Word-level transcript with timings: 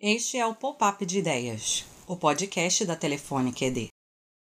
Este 0.00 0.38
é 0.38 0.46
o 0.46 0.54
Pop-Up 0.54 1.04
de 1.04 1.18
Ideias, 1.18 1.84
o 2.06 2.16
podcast 2.16 2.84
da 2.84 2.94
Telefônica 2.94 3.64
ED. 3.64 3.88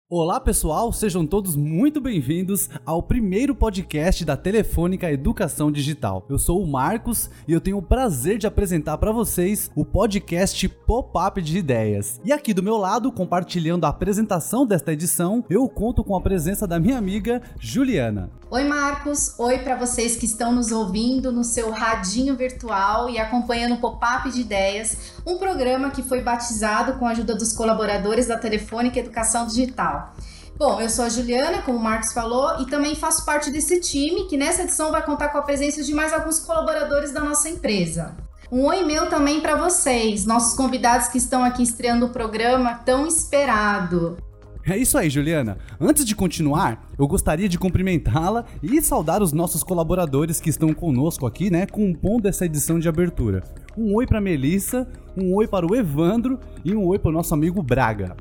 Olá 0.09 0.39
pessoal, 0.39 0.93
sejam 0.93 1.27
todos 1.27 1.57
muito 1.57 2.01
bem-vindos 2.01 2.69
ao 2.85 3.03
primeiro 3.03 3.55
podcast 3.55 4.25
da 4.25 4.37
Telefônica 4.37 5.11
Educação 5.11 5.73
Digital. 5.73 6.25
Eu 6.29 6.39
sou 6.39 6.63
o 6.63 6.67
Marcos 6.67 7.31
e 7.49 7.53
eu 7.53 7.61
tenho 7.61 7.79
o 7.79 7.83
prazer 7.83 8.37
de 8.39 8.47
apresentar 8.47 8.99
para 8.99 9.11
vocês 9.11 9.71
o 9.75 9.85
podcast 9.85 10.69
Pop-up 10.69 11.41
de 11.41 11.57
Ideias. 11.57 12.21
E 12.25 12.33
aqui 12.33 12.53
do 12.53 12.63
meu 12.63 12.77
lado, 12.77 13.11
compartilhando 13.11 13.85
a 13.85 13.89
apresentação 13.89 14.67
desta 14.67 14.93
edição, 14.93 15.45
eu 15.49 15.69
conto 15.69 16.05
com 16.05 16.15
a 16.15 16.21
presença 16.21 16.67
da 16.67 16.79
minha 16.79 16.99
amiga 16.99 17.43
Juliana. 17.59 18.42
Oi 18.55 18.65
Marcos, 18.65 19.35
oi 19.39 19.61
para 19.61 19.75
vocês 19.77 20.15
que 20.15 20.27
estão 20.27 20.53
nos 20.53 20.71
ouvindo 20.71 21.33
no 21.33 21.43
seu 21.43 21.71
radinho 21.71 22.37
virtual 22.37 23.09
e 23.09 23.19
acompanhando 23.19 23.77
o 23.77 23.79
Pop-up 23.79 24.31
de 24.31 24.43
Ideias, 24.43 25.15
um 25.27 25.39
programa 25.39 25.89
que 25.89 26.03
foi 26.03 26.21
batizado 26.21 26.99
com 26.99 27.07
a 27.07 27.13
ajuda 27.13 27.35
dos 27.35 27.55
colaboradores 27.55 28.27
da 28.27 28.37
Telefônica 28.37 28.99
Educação 28.99 29.47
Digital. 29.47 30.15
Bom, 30.55 30.79
eu 30.83 30.91
sou 30.91 31.07
a 31.07 31.09
Juliana, 31.09 31.63
como 31.63 31.79
o 31.79 31.83
Marcos 31.83 32.13
falou, 32.13 32.61
e 32.61 32.67
também 32.67 32.95
faço 32.95 33.25
parte 33.25 33.51
desse 33.51 33.81
time 33.81 34.29
que 34.29 34.37
nessa 34.37 34.65
edição 34.65 34.91
vai 34.91 35.03
contar 35.03 35.31
com 35.31 35.39
a 35.39 35.43
presença 35.43 35.83
de 35.83 35.95
mais 35.95 36.13
alguns 36.13 36.39
colaboradores 36.39 37.11
da 37.11 37.21
nossa 37.21 37.49
empresa. 37.49 38.15
Um 38.51 38.67
oi 38.67 38.85
meu 38.85 39.09
também 39.09 39.41
para 39.41 39.57
vocês, 39.57 40.27
nossos 40.27 40.55
convidados 40.55 41.09
que 41.09 41.17
estão 41.17 41.43
aqui 41.43 41.63
estreando 41.63 42.05
o 42.05 42.11
programa 42.11 42.75
tão 42.85 43.07
esperado. 43.07 44.19
É 44.65 44.77
isso 44.77 44.97
aí, 44.97 45.11
Juliana. 45.11 45.59
Antes 45.81 46.05
de 46.05 46.15
continuar, 46.15 46.89
eu 46.97 47.09
gostaria 47.09 47.49
de 47.49 47.59
cumprimentá-la 47.59 48.45
e 48.63 48.81
saudar 48.81 49.21
os 49.21 49.33
nossos 49.33 49.65
colaboradores 49.65 50.41
que 50.41 50.51
estão 50.51 50.73
conosco 50.73 51.27
aqui, 51.27 51.51
né, 51.51 51.67
compondo 51.67 52.29
essa 52.29 52.47
edição 52.47 52.79
de 52.79 52.89
abertura. 52.89 53.43
Um 53.77 53.95
oi 53.97 54.07
para 54.07 54.21
Melissa, 54.21 54.87
um 55.17 55.35
oi 55.35 55.49
para 55.49 55.67
o 55.67 55.75
Evandro 55.75 56.39
e 56.65 56.75
um 56.77 56.87
oi 56.87 56.99
para 56.99 57.09
o 57.09 57.13
nosso 57.13 57.35
amigo 57.35 57.61
Braga. 57.61 58.17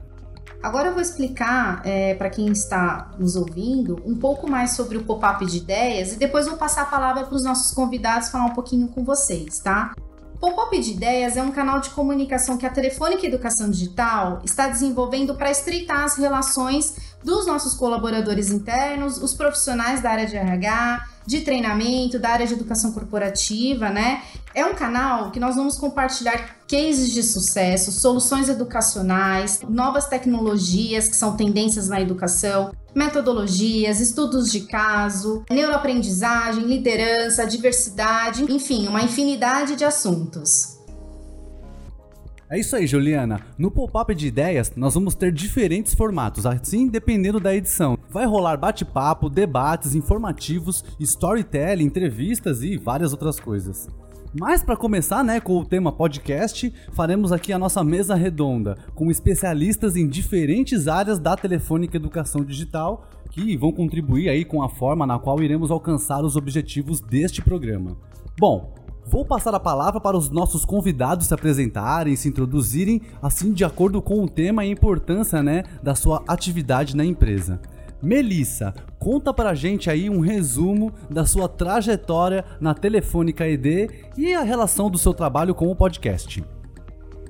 Agora 0.63 0.89
eu 0.89 0.93
vou 0.93 1.01
explicar 1.01 1.81
é, 1.83 2.13
para 2.15 2.29
quem 2.29 2.47
está 2.51 3.11
nos 3.19 3.35
ouvindo 3.35 3.99
um 4.05 4.15
pouco 4.15 4.49
mais 4.49 4.71
sobre 4.71 4.97
o 4.97 5.03
pop-up 5.03 5.43
de 5.45 5.57
ideias 5.57 6.13
e 6.13 6.17
depois 6.17 6.47
vou 6.47 6.57
passar 6.57 6.83
a 6.83 6.85
palavra 6.85 7.23
para 7.23 7.35
os 7.35 7.43
nossos 7.43 7.71
convidados 7.73 8.29
falar 8.29 8.45
um 8.45 8.53
pouquinho 8.53 8.87
com 8.87 9.03
vocês, 9.03 9.59
tá? 9.59 9.93
Pop-up 10.41 10.75
de 10.79 10.93
Ideias 10.93 11.37
é 11.37 11.43
um 11.43 11.51
canal 11.51 11.79
de 11.79 11.91
comunicação 11.91 12.57
que 12.57 12.65
a 12.65 12.69
Telefônica 12.71 13.23
Educação 13.27 13.69
Digital 13.69 14.41
está 14.43 14.67
desenvolvendo 14.67 15.35
para 15.35 15.51
estreitar 15.51 16.03
as 16.03 16.17
relações 16.17 16.95
dos 17.23 17.45
nossos 17.45 17.75
colaboradores 17.75 18.49
internos, 18.49 19.21
os 19.21 19.35
profissionais 19.35 20.01
da 20.01 20.09
área 20.09 20.25
de 20.25 20.35
RH, 20.35 21.05
de 21.27 21.41
treinamento, 21.41 22.17
da 22.17 22.29
área 22.29 22.47
de 22.47 22.53
educação 22.53 22.91
corporativa, 22.91 23.89
né? 23.91 24.23
É 24.55 24.65
um 24.65 24.73
canal 24.73 25.29
que 25.29 25.39
nós 25.39 25.55
vamos 25.55 25.77
compartilhar 25.77 26.57
cases 26.67 27.11
de 27.11 27.21
sucesso, 27.21 27.91
soluções 27.91 28.49
educacionais, 28.49 29.59
novas 29.69 30.07
tecnologias 30.07 31.07
que 31.07 31.15
são 31.15 31.37
tendências 31.37 31.87
na 31.87 32.01
educação, 32.01 32.71
metodologias, 32.95 33.99
estudos 33.99 34.51
de 34.51 34.61
caso, 34.61 35.43
neuroaprendizagem, 35.49 36.65
liderança, 36.65 37.45
diversidade, 37.45 38.43
enfim, 38.51 38.87
uma 38.87 39.01
infinidade 39.01 39.75
de 39.75 39.85
assuntos. 39.85 40.79
É 42.49 42.59
isso 42.59 42.75
aí, 42.75 42.85
Juliana. 42.85 43.39
No 43.57 43.71
pop-up 43.71 44.13
de 44.13 44.27
ideias, 44.27 44.73
nós 44.75 44.93
vamos 44.93 45.15
ter 45.15 45.31
diferentes 45.31 45.93
formatos, 45.93 46.45
assim 46.45 46.85
dependendo 46.85 47.39
da 47.39 47.55
edição. 47.55 47.97
Vai 48.09 48.25
rolar 48.25 48.57
bate-papo, 48.57 49.29
debates 49.29 49.95
informativos, 49.95 50.83
storytelling, 50.99 51.85
entrevistas 51.85 52.61
e 52.61 52.77
várias 52.77 53.13
outras 53.13 53.39
coisas. 53.39 53.87
Mas 54.33 54.63
para 54.63 54.77
começar, 54.77 55.25
né, 55.25 55.41
com 55.41 55.57
o 55.57 55.65
tema 55.65 55.91
podcast, 55.91 56.73
faremos 56.93 57.33
aqui 57.33 57.51
a 57.51 57.59
nossa 57.59 57.83
mesa 57.83 58.15
redonda, 58.15 58.77
com 58.95 59.11
especialistas 59.11 59.97
em 59.97 60.07
diferentes 60.07 60.87
áreas 60.87 61.19
da 61.19 61.35
Telefônica 61.35 61.97
Educação 61.97 62.41
Digital, 62.41 63.09
que 63.29 63.57
vão 63.57 63.73
contribuir 63.73 64.29
aí 64.29 64.45
com 64.45 64.63
a 64.63 64.69
forma 64.69 65.05
na 65.05 65.19
qual 65.19 65.43
iremos 65.43 65.69
alcançar 65.69 66.23
os 66.23 66.37
objetivos 66.37 67.01
deste 67.01 67.41
programa. 67.41 67.97
Bom, 68.39 68.73
Vou 69.03 69.25
passar 69.25 69.53
a 69.53 69.59
palavra 69.59 69.99
para 69.99 70.15
os 70.15 70.29
nossos 70.29 70.63
convidados 70.63 71.27
se 71.27 71.33
apresentarem, 71.33 72.15
se 72.15 72.29
introduzirem, 72.29 73.01
assim 73.21 73.51
de 73.51 73.65
acordo 73.65 74.01
com 74.01 74.23
o 74.23 74.29
tema 74.29 74.63
e 74.63 74.69
a 74.69 74.71
importância 74.71 75.43
né, 75.43 75.63
da 75.83 75.95
sua 75.95 76.23
atividade 76.27 76.95
na 76.95 77.03
empresa. 77.03 77.59
Melissa, 78.01 78.73
conta 79.01 79.33
pra 79.33 79.55
gente 79.55 79.89
aí 79.89 80.11
um 80.11 80.19
resumo 80.19 80.93
da 81.09 81.25
sua 81.25 81.49
trajetória 81.49 82.45
na 82.59 82.75
Telefônica 82.75 83.47
ED 83.47 83.89
e 84.15 84.35
a 84.35 84.41
relação 84.41 84.91
do 84.91 84.97
seu 84.99 85.11
trabalho 85.11 85.55
com 85.55 85.71
o 85.71 85.75
podcast. 85.75 86.45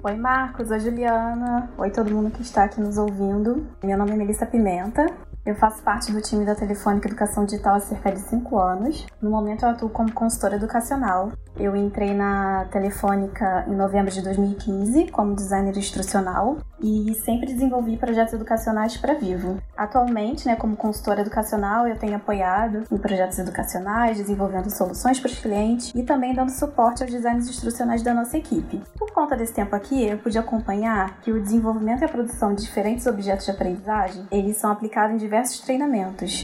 Oi 0.04 0.16
Marcos, 0.16 0.70
oi 0.70 0.80
Juliana, 0.82 1.72
oi 1.78 1.90
todo 1.90 2.12
mundo 2.12 2.30
que 2.30 2.42
está 2.42 2.66
aqui 2.66 2.82
nos 2.82 2.98
ouvindo. 2.98 3.66
Meu 3.82 3.98
nome 3.98 4.12
é 4.12 4.16
Melissa 4.16 4.46
Pimenta, 4.46 5.06
eu 5.46 5.56
faço 5.56 5.82
parte 5.82 6.12
do 6.12 6.22
time 6.22 6.46
da 6.46 6.54
Telefônica 6.54 7.08
Educação 7.08 7.46
Digital 7.46 7.76
há 7.76 7.80
cerca 7.80 8.12
de 8.12 8.20
5 8.20 8.60
anos. 8.60 9.08
No 9.22 9.32
momento 9.32 9.64
eu 9.64 9.70
atuo 9.70 9.90
como 9.90 10.12
consultora 10.14 10.56
educacional. 10.56 11.32
Eu 11.58 11.76
entrei 11.76 12.14
na 12.14 12.66
Telefônica 12.72 13.66
em 13.68 13.76
novembro 13.76 14.12
de 14.12 14.22
2015 14.22 15.08
como 15.08 15.36
designer 15.36 15.76
instrucional 15.78 16.58
e 16.80 17.14
sempre 17.26 17.48
desenvolvi 17.48 17.98
projetos 17.98 18.34
educacionais 18.34 18.98
para 18.98 19.14
Vivo. 19.14 19.58
Atualmente, 19.76 20.48
né, 20.48 20.56
como 20.56 20.76
consultora 20.76 21.22
educacional, 21.22 21.88
eu 21.88 21.98
tenho 21.98 22.16
apoiado 22.16 22.84
em 22.92 22.98
projetos 22.98 23.38
educacionais, 23.38 24.18
desenvolvendo 24.18 24.70
soluções 24.70 25.20
para 25.20 25.30
os 25.30 25.40
clientes 25.40 25.92
e 25.94 26.04
também 26.04 26.34
dando 26.34 26.50
suporte 26.50 27.04
aos 27.04 27.12
designs 27.12 27.50
instrucionais 27.50 28.02
da 28.02 28.14
nossa 28.14 28.38
equipe. 28.38 28.82
Por 28.98 29.12
conta 29.12 29.36
desse 29.36 29.54
tempo 29.54 29.76
aqui, 29.76 30.08
eu 30.08 30.18
pude 30.18 30.38
acompanhar 30.38 31.20
que 31.22 31.32
o 31.32 31.42
desenvolvimento 31.42 32.02
e 32.02 32.06
a 32.06 32.10
produção 32.10 32.54
de 32.54 32.64
diferentes 32.64 33.06
objetos 33.06 33.46
de 33.46 33.52
aprendizagem, 33.52 34.26
eles 34.32 34.58
são 34.58 34.72
aplicados 34.72 35.16
em 35.16 35.18
diversos 35.32 35.62
treinamentos. 35.62 36.44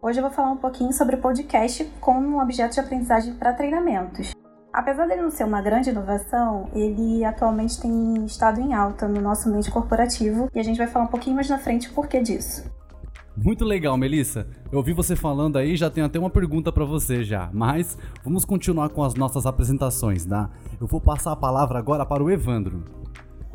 Hoje 0.00 0.18
eu 0.18 0.22
vou 0.22 0.32
falar 0.32 0.50
um 0.50 0.56
pouquinho 0.56 0.90
sobre 0.90 1.16
o 1.16 1.18
podcast 1.20 1.84
como 2.00 2.26
um 2.26 2.40
objeto 2.40 2.72
de 2.72 2.80
aprendizagem 2.80 3.34
para 3.34 3.52
treinamentos. 3.52 4.32
Apesar 4.72 5.06
dele 5.06 5.20
não 5.20 5.30
ser 5.30 5.44
uma 5.44 5.60
grande 5.60 5.90
inovação, 5.90 6.70
ele 6.72 7.22
atualmente 7.26 7.78
tem 7.78 8.24
estado 8.24 8.58
em 8.58 8.72
alta 8.72 9.06
no 9.06 9.20
nosso 9.20 9.50
meio 9.50 9.70
corporativo 9.70 10.48
e 10.54 10.58
a 10.58 10.62
gente 10.62 10.78
vai 10.78 10.86
falar 10.86 11.04
um 11.04 11.08
pouquinho 11.08 11.36
mais 11.36 11.50
na 11.50 11.58
frente 11.58 11.90
o 11.90 11.92
porquê 11.92 12.22
disso. 12.22 12.64
Muito 13.36 13.66
legal, 13.66 13.98
Melissa. 13.98 14.48
Eu 14.72 14.78
ouvi 14.78 14.94
você 14.94 15.14
falando 15.14 15.58
aí, 15.58 15.76
já 15.76 15.90
tenho 15.90 16.06
até 16.06 16.18
uma 16.18 16.30
pergunta 16.30 16.72
para 16.72 16.86
você 16.86 17.22
já, 17.22 17.50
mas 17.52 17.98
vamos 18.24 18.46
continuar 18.46 18.88
com 18.88 19.04
as 19.04 19.12
nossas 19.14 19.44
apresentações, 19.44 20.24
tá? 20.24 20.48
Eu 20.80 20.86
vou 20.86 21.02
passar 21.02 21.32
a 21.32 21.36
palavra 21.36 21.78
agora 21.78 22.06
para 22.06 22.24
o 22.24 22.30
Evandro. 22.30 22.82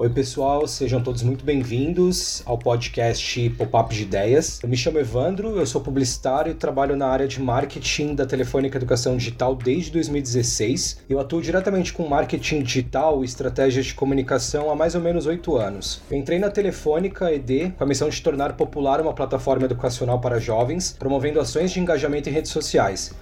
Oi, 0.02 0.10
pessoal, 0.10 0.68
sejam 0.68 1.00
todos 1.00 1.22
muito 1.22 1.46
bem-vindos 1.46 2.42
ao 2.48 2.58
podcast 2.58 3.52
Pop-Up 3.52 3.94
de 3.94 4.02
Ideias. 4.02 4.60
Eu 4.64 4.68
me 4.68 4.76
chamo 4.76 4.98
Evandro, 4.98 5.60
eu 5.60 5.66
sou 5.68 5.80
publicitário 5.80 6.52
e 6.52 6.56
trabalho 6.56 6.96
na 6.96 7.06
área 7.06 7.28
de 7.28 7.40
marketing 7.40 8.16
da 8.16 8.26
Telefônica 8.26 8.80
Educação 8.80 9.16
Digital 9.16 9.54
desde 9.54 9.92
2016. 9.92 11.02
Eu 11.08 11.20
atuo 11.20 11.40
diretamente 11.40 11.94
com 11.94 12.08
marketing 12.08 12.64
digital 12.64 13.22
e 13.22 13.26
estratégias 13.26 13.86
de 13.86 13.94
comunicação 13.94 14.72
há 14.72 14.76
mais 14.76 14.96
ou 14.96 15.02
menos 15.02 15.28
oito 15.28 15.56
anos. 15.56 16.02
Eu 16.10 16.18
entrei 16.18 16.40
na 16.40 16.50
Telefônica 16.50 17.32
ED 17.32 17.74
com 17.78 17.84
a 17.84 17.88
missão 17.88 18.10
de 18.10 18.20
tornar 18.24 18.54
popular 18.54 19.00
uma 19.02 19.14
plataforma 19.14 19.66
educacional 19.66 20.20
para 20.20 20.40
jovens, 20.40 20.96
promovendo 20.98 21.40
ações 21.40 21.70
de 21.70 21.80
engajamento 21.80 22.28
em 22.28 22.32
redes 22.32 22.50
sociais. 22.50 23.14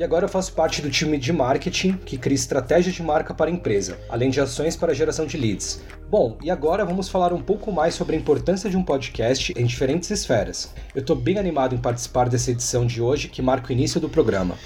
E 0.00 0.02
agora 0.02 0.24
eu 0.24 0.30
faço 0.30 0.54
parte 0.54 0.80
do 0.80 0.88
time 0.88 1.18
de 1.18 1.30
marketing 1.30 1.92
que 1.92 2.16
cria 2.16 2.34
estratégia 2.34 2.90
de 2.90 3.02
marca 3.02 3.34
para 3.34 3.50
a 3.50 3.52
empresa, 3.52 3.98
além 4.08 4.30
de 4.30 4.40
ações 4.40 4.74
para 4.74 4.94
geração 4.94 5.26
de 5.26 5.36
leads. 5.36 5.82
Bom, 6.08 6.38
e 6.42 6.50
agora 6.50 6.86
vamos 6.86 7.10
falar 7.10 7.34
um 7.34 7.42
pouco 7.42 7.70
mais 7.70 7.96
sobre 7.96 8.16
a 8.16 8.18
importância 8.18 8.70
de 8.70 8.78
um 8.78 8.82
podcast 8.82 9.52
em 9.54 9.66
diferentes 9.66 10.10
esferas. 10.10 10.72
Eu 10.94 11.02
estou 11.02 11.14
bem 11.14 11.36
animado 11.36 11.74
em 11.74 11.78
participar 11.78 12.30
dessa 12.30 12.50
edição 12.50 12.86
de 12.86 13.02
hoje 13.02 13.28
que 13.28 13.42
marca 13.42 13.68
o 13.68 13.72
início 13.72 14.00
do 14.00 14.08
programa. 14.08 14.56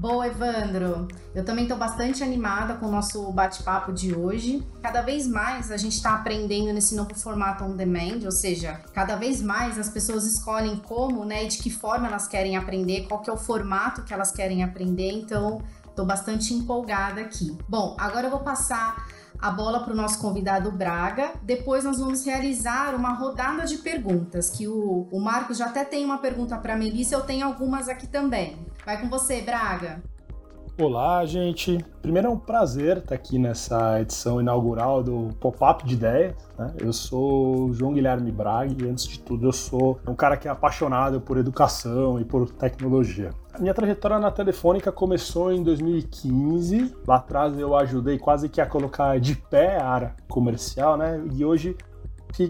Boa, 0.00 0.26
Evandro. 0.28 1.08
Eu 1.34 1.44
também 1.44 1.64
estou 1.64 1.76
bastante 1.76 2.24
animada 2.24 2.72
com 2.76 2.86
o 2.86 2.90
nosso 2.90 3.30
bate-papo 3.32 3.92
de 3.92 4.14
hoje. 4.14 4.66
Cada 4.80 5.02
vez 5.02 5.26
mais 5.26 5.70
a 5.70 5.76
gente 5.76 5.92
está 5.92 6.14
aprendendo 6.14 6.72
nesse 6.72 6.94
novo 6.94 7.14
formato 7.14 7.64
on 7.64 7.76
demand, 7.76 8.24
ou 8.24 8.30
seja, 8.30 8.80
cada 8.94 9.16
vez 9.16 9.42
mais 9.42 9.78
as 9.78 9.90
pessoas 9.90 10.24
escolhem 10.24 10.76
como, 10.76 11.26
né, 11.26 11.44
e 11.44 11.48
de 11.48 11.58
que 11.58 11.68
forma 11.68 12.06
elas 12.06 12.26
querem 12.26 12.56
aprender, 12.56 13.06
qual 13.08 13.20
que 13.20 13.28
é 13.28 13.32
o 13.32 13.36
formato 13.36 14.02
que 14.02 14.14
elas 14.14 14.32
querem 14.32 14.64
aprender. 14.64 15.12
Então, 15.12 15.60
estou 15.86 16.06
bastante 16.06 16.54
empolgada 16.54 17.20
aqui. 17.20 17.54
Bom, 17.68 17.94
agora 18.00 18.26
eu 18.26 18.30
vou 18.30 18.40
passar 18.40 19.06
a 19.40 19.50
bola 19.50 19.80
para 19.80 19.92
o 19.92 19.96
nosso 19.96 20.18
convidado 20.20 20.70
Braga. 20.70 21.32
Depois 21.42 21.84
nós 21.84 21.98
vamos 21.98 22.24
realizar 22.24 22.94
uma 22.94 23.12
rodada 23.12 23.64
de 23.64 23.78
perguntas, 23.78 24.50
que 24.50 24.68
o, 24.68 25.08
o 25.10 25.20
Marcos 25.20 25.58
já 25.58 25.66
até 25.66 25.84
tem 25.84 26.04
uma 26.04 26.18
pergunta 26.18 26.56
para 26.58 26.74
a 26.74 26.76
Melissa, 26.76 27.14
eu 27.14 27.22
tenho 27.22 27.46
algumas 27.46 27.88
aqui 27.88 28.06
também. 28.06 28.58
Vai 28.84 29.00
com 29.00 29.08
você, 29.08 29.40
Braga. 29.40 30.02
Olá, 30.80 31.26
gente. 31.26 31.84
Primeiro 32.00 32.28
é 32.28 32.30
um 32.30 32.38
prazer 32.38 32.96
estar 32.96 33.14
aqui 33.14 33.38
nessa 33.38 34.00
edição 34.00 34.40
inaugural 34.40 35.02
do 35.02 35.28
Pop-Up 35.38 35.84
de 35.84 35.92
Ideias. 35.92 36.34
Né? 36.58 36.72
Eu 36.78 36.90
sou 36.90 37.66
o 37.66 37.74
João 37.74 37.92
Guilherme 37.92 38.32
Braga 38.32 38.74
e, 38.82 38.88
antes 38.88 39.06
de 39.06 39.20
tudo, 39.20 39.46
eu 39.46 39.52
sou 39.52 40.00
um 40.08 40.14
cara 40.14 40.38
que 40.38 40.48
é 40.48 40.50
apaixonado 40.50 41.20
por 41.20 41.36
educação 41.36 42.18
e 42.18 42.24
por 42.24 42.48
tecnologia. 42.48 43.30
A 43.52 43.58
minha 43.58 43.74
trajetória 43.74 44.18
na 44.18 44.30
Telefônica 44.30 44.90
começou 44.90 45.52
em 45.52 45.62
2015. 45.62 46.96
Lá 47.06 47.16
atrás 47.16 47.58
eu 47.58 47.76
ajudei 47.76 48.18
quase 48.18 48.48
que 48.48 48.58
a 48.58 48.64
colocar 48.64 49.20
de 49.20 49.34
pé 49.34 49.76
a 49.76 49.86
área 49.86 50.16
comercial, 50.28 50.96
né? 50.96 51.22
E 51.34 51.44
hoje, 51.44 51.76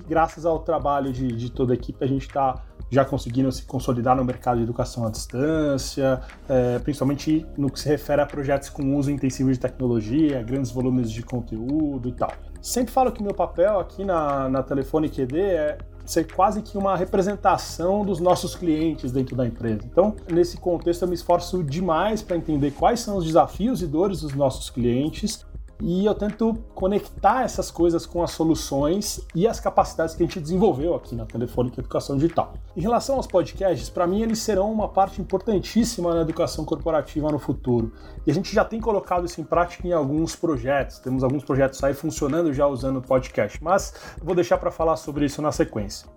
graças 0.06 0.44
ao 0.46 0.58
trabalho 0.60 1.12
de, 1.12 1.28
de 1.28 1.50
toda 1.50 1.72
a 1.72 1.74
equipe, 1.74 2.04
a 2.04 2.08
gente 2.08 2.26
está 2.26 2.62
já 2.90 3.04
conseguiram 3.04 3.50
se 3.52 3.62
consolidar 3.64 4.16
no 4.16 4.24
mercado 4.24 4.56
de 4.56 4.64
educação 4.64 5.06
à 5.06 5.10
distância, 5.10 6.20
é, 6.48 6.78
principalmente 6.80 7.46
no 7.56 7.70
que 7.70 7.78
se 7.78 7.88
refere 7.88 8.20
a 8.20 8.26
projetos 8.26 8.68
com 8.68 8.96
uso 8.96 9.10
intensivo 9.10 9.52
de 9.52 9.58
tecnologia, 9.58 10.42
grandes 10.42 10.72
volumes 10.72 11.10
de 11.10 11.22
conteúdo 11.22 12.08
e 12.08 12.12
tal. 12.12 12.32
Sempre 12.60 12.92
falo 12.92 13.12
que 13.12 13.22
meu 13.22 13.32
papel 13.32 13.78
aqui 13.78 14.04
na, 14.04 14.48
na 14.48 14.62
Telefone 14.62 15.08
QD 15.08 15.40
é 15.40 15.78
ser 16.04 16.24
quase 16.24 16.60
que 16.60 16.76
uma 16.76 16.96
representação 16.96 18.04
dos 18.04 18.18
nossos 18.18 18.56
clientes 18.56 19.12
dentro 19.12 19.36
da 19.36 19.46
empresa. 19.46 19.82
Então, 19.84 20.16
nesse 20.30 20.56
contexto, 20.56 21.02
eu 21.02 21.08
me 21.08 21.14
esforço 21.14 21.62
demais 21.62 22.20
para 22.20 22.36
entender 22.36 22.72
quais 22.72 22.98
são 22.98 23.16
os 23.16 23.24
desafios 23.24 23.80
e 23.80 23.86
dores 23.86 24.22
dos 24.22 24.34
nossos 24.34 24.68
clientes 24.68 25.46
e 25.82 26.04
eu 26.04 26.14
tento 26.14 26.54
conectar 26.74 27.42
essas 27.42 27.70
coisas 27.70 28.04
com 28.04 28.22
as 28.22 28.32
soluções 28.32 29.20
e 29.34 29.46
as 29.46 29.58
capacidades 29.58 30.14
que 30.14 30.22
a 30.22 30.26
gente 30.26 30.40
desenvolveu 30.40 30.94
aqui 30.94 31.14
na 31.14 31.24
Telefônica 31.24 31.80
Educação 31.80 32.16
Digital. 32.16 32.54
Em 32.76 32.80
relação 32.80 33.16
aos 33.16 33.26
podcasts, 33.26 33.88
para 33.88 34.06
mim 34.06 34.22
eles 34.22 34.38
serão 34.40 34.70
uma 34.70 34.88
parte 34.88 35.20
importantíssima 35.20 36.14
na 36.14 36.22
educação 36.22 36.64
corporativa 36.64 37.30
no 37.30 37.38
futuro. 37.38 37.92
E 38.26 38.30
a 38.30 38.34
gente 38.34 38.54
já 38.54 38.64
tem 38.64 38.80
colocado 38.80 39.24
isso 39.24 39.40
em 39.40 39.44
prática 39.44 39.86
em 39.86 39.92
alguns 39.92 40.36
projetos. 40.36 40.98
Temos 40.98 41.24
alguns 41.24 41.44
projetos 41.44 41.82
aí 41.82 41.94
funcionando 41.94 42.52
já 42.52 42.66
usando 42.66 43.00
podcast, 43.00 43.62
mas 43.62 43.94
vou 44.22 44.34
deixar 44.34 44.58
para 44.58 44.70
falar 44.70 44.96
sobre 44.96 45.24
isso 45.24 45.40
na 45.40 45.52
sequência. 45.52 46.08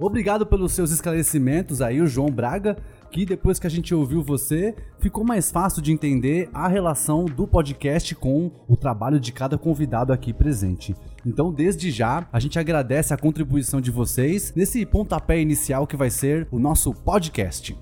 Obrigado 0.00 0.46
pelos 0.46 0.72
seus 0.72 0.92
esclarecimentos 0.92 1.82
aí, 1.82 2.00
o 2.00 2.06
João 2.06 2.28
Braga 2.28 2.76
que 3.10 3.24
depois 3.24 3.58
que 3.58 3.66
a 3.66 3.70
gente 3.70 3.94
ouviu 3.94 4.22
você, 4.22 4.74
ficou 4.98 5.24
mais 5.24 5.50
fácil 5.50 5.80
de 5.82 5.92
entender 5.92 6.48
a 6.52 6.68
relação 6.68 7.24
do 7.24 7.46
podcast 7.46 8.14
com 8.14 8.50
o 8.66 8.76
trabalho 8.76 9.18
de 9.18 9.32
cada 9.32 9.56
convidado 9.56 10.12
aqui 10.12 10.32
presente. 10.32 10.94
Então, 11.24 11.52
desde 11.52 11.90
já, 11.90 12.26
a 12.32 12.38
gente 12.40 12.58
agradece 12.58 13.12
a 13.12 13.16
contribuição 13.16 13.80
de 13.80 13.90
vocês 13.90 14.52
nesse 14.54 14.84
pontapé 14.86 15.40
inicial 15.40 15.86
que 15.86 15.96
vai 15.96 16.10
ser 16.10 16.46
o 16.50 16.58
nosso 16.58 16.92
podcast. 16.92 17.76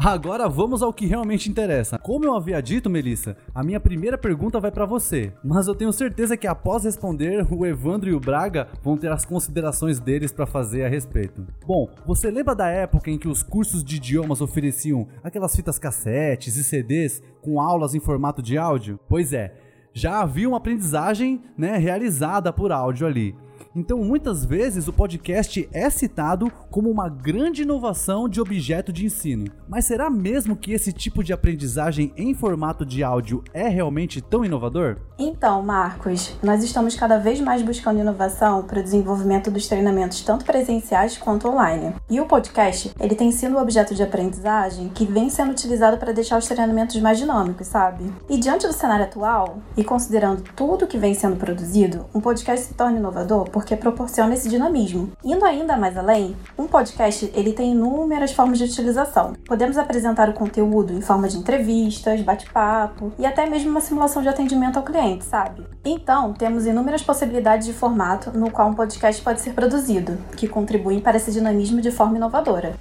Agora 0.06 0.50
vamos 0.50 0.84
ao 0.84 0.92
que 0.92 1.06
realmente 1.06 1.50
interessa. 1.50 1.98
Como 1.98 2.26
eu 2.26 2.36
havia 2.36 2.62
dito, 2.62 2.90
Melissa, 2.90 3.38
a 3.56 3.64
minha 3.64 3.80
primeira 3.80 4.18
pergunta 4.18 4.60
vai 4.60 4.70
para 4.70 4.86
você, 4.86 5.32
mas 5.42 5.66
eu 5.66 5.74
tenho 5.74 5.94
certeza 5.94 6.36
que 6.36 6.46
após 6.46 6.84
responder, 6.84 7.48
o 7.50 7.66
Evandro 7.66 8.10
e 8.10 8.14
o 8.14 8.20
Braga 8.20 8.68
vão 8.84 8.98
ter 8.98 9.10
as 9.10 9.24
considerações 9.24 10.02
deles 10.02 10.30
para 10.30 10.46
fazer 10.46 10.84
a 10.84 10.90
respeito. 10.90 11.48
Bom, 11.66 11.90
você 12.06 12.30
lembra 12.30 12.54
da 12.54 12.68
época 12.68 13.10
em 13.10 13.18
que 13.18 13.30
os 13.30 13.42
cursos 13.42 13.82
de 13.82 13.96
idiomas 13.96 14.42
ofereciam 14.42 15.08
aquelas 15.24 15.56
fitas 15.56 15.80
cassetes 15.80 16.58
e 16.58 16.66
CDs 16.66 17.24
com 17.42 17.62
aulas 17.62 17.96
em 17.96 18.02
formato 18.02 18.42
de 18.42 18.58
áudio? 18.58 19.00
Pois 19.08 19.32
é, 19.32 19.56
já 19.94 20.20
havia 20.20 20.50
uma 20.50 20.58
aprendizagem 20.58 21.42
né, 21.58 21.78
realizada 21.78 22.52
por 22.52 22.74
áudio 22.74 23.08
ali. 23.08 23.34
Então, 23.76 24.00
muitas 24.00 24.46
vezes, 24.46 24.88
o 24.88 24.94
podcast 24.94 25.68
é 25.72 25.90
citado 25.90 26.52
como 26.70 26.90
uma 26.90 27.10
grande 27.10 27.64
inovação 27.64 28.30
de 28.30 28.40
objeto 28.40 28.92
de 28.92 29.06
ensino. 29.06 29.52
Mas 29.68 29.86
será 29.86 30.10
mesmo 30.10 30.56
que 30.56 30.72
esse 30.72 30.92
tipo 30.92 31.24
de 31.24 31.34
aprendizagem 31.34 32.14
em 32.16 32.34
formato 32.34 32.86
de 32.86 33.04
áudio 33.04 33.44
é 33.54 33.68
realmente 33.68 34.22
tão 34.22 34.46
inovador? 34.46 34.98
Então, 35.18 35.62
Marcos, 35.62 36.36
nós 36.44 36.64
estamos 36.64 36.96
cada 36.96 37.18
vez 37.18 37.40
mais 37.40 37.62
buscando 37.62 38.00
inovação 38.00 38.64
para 38.64 38.80
o 38.80 38.84
desenvolvimento 38.84 39.50
dos 39.50 39.68
treinamentos 39.68 40.22
tanto 40.22 40.46
presenciais 40.46 41.18
quanto 41.18 41.48
online. 41.48 41.94
E 42.10 42.20
o 42.20 42.26
podcast, 42.26 42.92
ele 43.00 43.16
tem 43.16 43.32
sido 43.32 43.56
um 43.56 43.62
objeto 43.62 43.96
de 43.96 44.04
aprendizagem 44.04 44.90
que 44.90 45.06
vem 45.06 45.30
sendo 45.30 45.52
utilizado 45.52 45.98
para 45.98 46.14
deixar 46.14 46.38
os 46.38 46.48
treinamentos 46.48 47.00
mais 47.02 47.18
dinâmicos, 47.18 47.68
sabe? 47.68 48.12
E 48.30 48.38
diante 48.38 48.68
do 48.68 48.74
cenário 48.74 49.06
atual, 49.06 49.58
e 49.78 49.84
considerando 49.84 50.44
tudo 50.56 50.88
que 50.88 50.98
vem 50.98 51.14
sendo 51.14 51.38
produzido, 51.38 52.06
um 52.14 52.22
podcast 52.22 52.68
se 52.68 52.74
torna 52.74 53.00
inovador 53.00 53.50
porque 53.54 53.78
proporciona 53.78 54.34
esse 54.34 54.50
dinamismo. 54.50 55.12
Indo 55.24 55.46
ainda 55.46 55.78
mais 55.78 55.96
além, 55.96 56.36
um 56.58 56.68
podcast 56.68 57.32
ele 57.36 57.54
tem 57.54 57.72
inúmeras 57.72 58.32
formas 58.32 58.58
de 58.58 58.66
utilização. 58.66 59.34
Podemos 59.46 59.78
apresentar 59.78 60.28
o 60.28 60.34
conteúdo 60.34 60.92
em 60.92 61.02
forma 61.02 61.30
de 61.30 61.38
entrevistas, 61.38 62.20
bate-papo 62.22 63.14
e 63.18 63.26
até 63.26 63.46
mesmo 63.46 63.70
uma 63.70 63.80
simulação 63.80 64.24
de 64.24 64.28
atendimento 64.28 64.78
ao 64.78 64.84
cliente, 64.84 65.24
sabe? 65.24 65.66
Então, 65.86 66.34
temos 66.34 66.66
inúmeras 66.66 67.04
possibilidades 67.04 67.68
de 67.68 67.74
formato 67.74 68.36
no 68.36 68.50
qual 68.50 68.70
um 68.70 68.74
podcast 68.74 69.22
pode 69.22 69.40
ser 69.40 69.54
produzido, 69.54 70.18
que 70.36 70.48
contribuem 70.48 71.00
para 71.00 71.18
esse 71.18 71.32
dinamismo 71.32 71.80
de 71.80 71.92
forma 71.92 72.18
inovadora. 72.18 72.74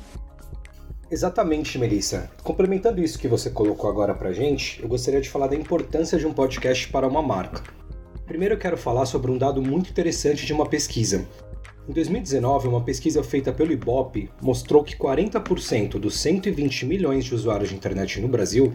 Exatamente, 1.11 1.79
Melissa. 1.79 2.31
Complementando 2.43 3.03
isso 3.03 3.19
que 3.19 3.29
você 3.29 3.51
colocou 3.51 3.91
agora 3.91 4.15
pra 4.15 4.33
gente, 4.33 4.83
eu 4.83 4.89
gostaria 4.89 5.21
de 5.21 5.29
falar 5.29 5.49
da 5.49 5.55
importância 5.55 6.19
de 6.19 6.27
um 6.27 6.33
podcast 6.33 6.89
para 6.89 7.07
uma 7.07 7.21
marca. 7.21 7.63
Primeiro 8.33 8.55
eu 8.55 8.59
quero 8.59 8.79
falar 8.79 9.05
sobre 9.05 9.31
um 9.31 9.37
dado 9.37 9.61
muito 9.61 9.91
interessante 9.91 10.47
de 10.47 10.55
uma 10.55 10.65
pesquisa. 10.65 11.29
Em 11.87 11.93
2019, 11.93 12.67
uma 12.67 12.81
pesquisa 12.81 13.23
feita 13.23 13.53
pelo 13.53 13.73
Ibope 13.73 14.31
mostrou 14.41 14.83
que 14.83 14.97
40% 14.97 15.99
dos 15.99 16.19
120 16.19 16.87
milhões 16.87 17.27
de 17.27 17.35
usuários 17.35 17.69
de 17.69 17.75
internet 17.75 18.23
no 18.23 18.29
Brasil 18.29 18.73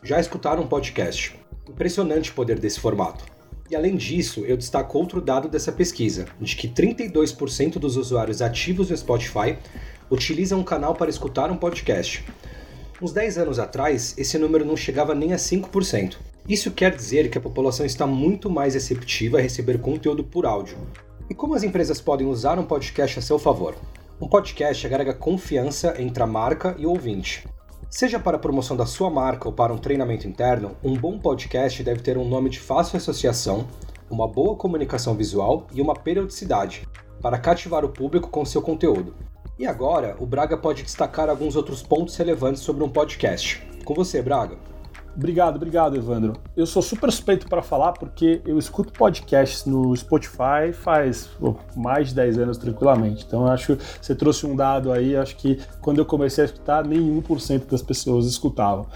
já 0.00 0.20
escutaram 0.20 0.62
um 0.62 0.68
podcast. 0.68 1.36
Impressionante 1.68 2.30
o 2.30 2.34
poder 2.34 2.60
desse 2.60 2.78
formato. 2.78 3.24
E 3.68 3.74
além 3.74 3.96
disso, 3.96 4.44
eu 4.44 4.56
destaco 4.56 4.96
outro 4.96 5.20
dado 5.20 5.48
dessa 5.48 5.72
pesquisa, 5.72 6.26
de 6.40 6.54
que 6.54 6.68
32% 6.68 7.80
dos 7.80 7.96
usuários 7.96 8.40
ativos 8.40 8.90
do 8.90 8.96
Spotify 8.96 9.58
utilizam 10.08 10.60
um 10.60 10.64
canal 10.64 10.94
para 10.94 11.10
escutar 11.10 11.50
um 11.50 11.56
podcast. 11.56 12.24
Uns 13.02 13.12
10 13.12 13.38
anos 13.38 13.58
atrás, 13.58 14.14
esse 14.16 14.38
número 14.38 14.64
não 14.64 14.76
chegava 14.76 15.16
nem 15.16 15.32
a 15.32 15.36
5%. 15.36 16.14
Isso 16.46 16.70
quer 16.70 16.94
dizer 16.94 17.30
que 17.30 17.38
a 17.38 17.40
população 17.40 17.86
está 17.86 18.06
muito 18.06 18.50
mais 18.50 18.74
receptiva 18.74 19.38
a 19.38 19.40
receber 19.40 19.80
conteúdo 19.80 20.22
por 20.22 20.44
áudio. 20.44 20.76
E 21.30 21.34
como 21.34 21.54
as 21.54 21.62
empresas 21.62 22.02
podem 22.02 22.26
usar 22.26 22.58
um 22.58 22.66
podcast 22.66 23.18
a 23.18 23.22
seu 23.22 23.38
favor? 23.38 23.74
Um 24.20 24.28
podcast 24.28 24.86
agrega 24.86 25.14
confiança 25.14 25.94
entre 25.98 26.22
a 26.22 26.26
marca 26.26 26.74
e 26.78 26.84
o 26.84 26.90
ouvinte. 26.90 27.48
Seja 27.88 28.20
para 28.20 28.36
a 28.36 28.40
promoção 28.40 28.76
da 28.76 28.84
sua 28.84 29.08
marca 29.08 29.48
ou 29.48 29.54
para 29.54 29.72
um 29.72 29.78
treinamento 29.78 30.28
interno, 30.28 30.76
um 30.84 30.94
bom 30.94 31.18
podcast 31.18 31.82
deve 31.82 32.02
ter 32.02 32.18
um 32.18 32.28
nome 32.28 32.50
de 32.50 32.60
fácil 32.60 32.98
associação, 32.98 33.66
uma 34.10 34.28
boa 34.28 34.54
comunicação 34.54 35.14
visual 35.14 35.66
e 35.72 35.80
uma 35.80 35.94
periodicidade, 35.94 36.86
para 37.22 37.38
cativar 37.38 37.86
o 37.86 37.88
público 37.88 38.28
com 38.28 38.44
seu 38.44 38.60
conteúdo. 38.60 39.14
E 39.58 39.66
agora, 39.66 40.14
o 40.20 40.26
Braga 40.26 40.58
pode 40.58 40.82
destacar 40.82 41.30
alguns 41.30 41.56
outros 41.56 41.82
pontos 41.82 42.16
relevantes 42.16 42.60
sobre 42.60 42.84
um 42.84 42.88
podcast. 42.90 43.66
Com 43.82 43.94
você, 43.94 44.20
Braga. 44.20 44.73
Obrigado, 45.16 45.56
obrigado, 45.56 45.96
Evandro. 45.96 46.34
Eu 46.56 46.66
sou 46.66 46.82
super 46.82 47.10
suspeito 47.10 47.48
para 47.48 47.62
falar 47.62 47.92
porque 47.92 48.42
eu 48.44 48.58
escuto 48.58 48.92
podcasts 48.92 49.64
no 49.64 49.96
Spotify 49.96 50.72
faz 50.72 51.28
pô, 51.38 51.56
mais 51.76 52.08
de 52.08 52.14
10 52.16 52.38
anos 52.38 52.58
tranquilamente. 52.58 53.24
Então, 53.26 53.46
acho 53.46 53.76
que 53.76 53.84
você 54.00 54.14
trouxe 54.14 54.44
um 54.44 54.56
dado 54.56 54.92
aí, 54.92 55.16
acho 55.16 55.36
que 55.36 55.60
quando 55.80 55.98
eu 55.98 56.04
comecei 56.04 56.42
a 56.42 56.46
escutar, 56.46 56.84
nem 56.84 57.00
1% 57.22 57.66
das 57.70 57.82
pessoas 57.82 58.26
escutavam. 58.26 58.86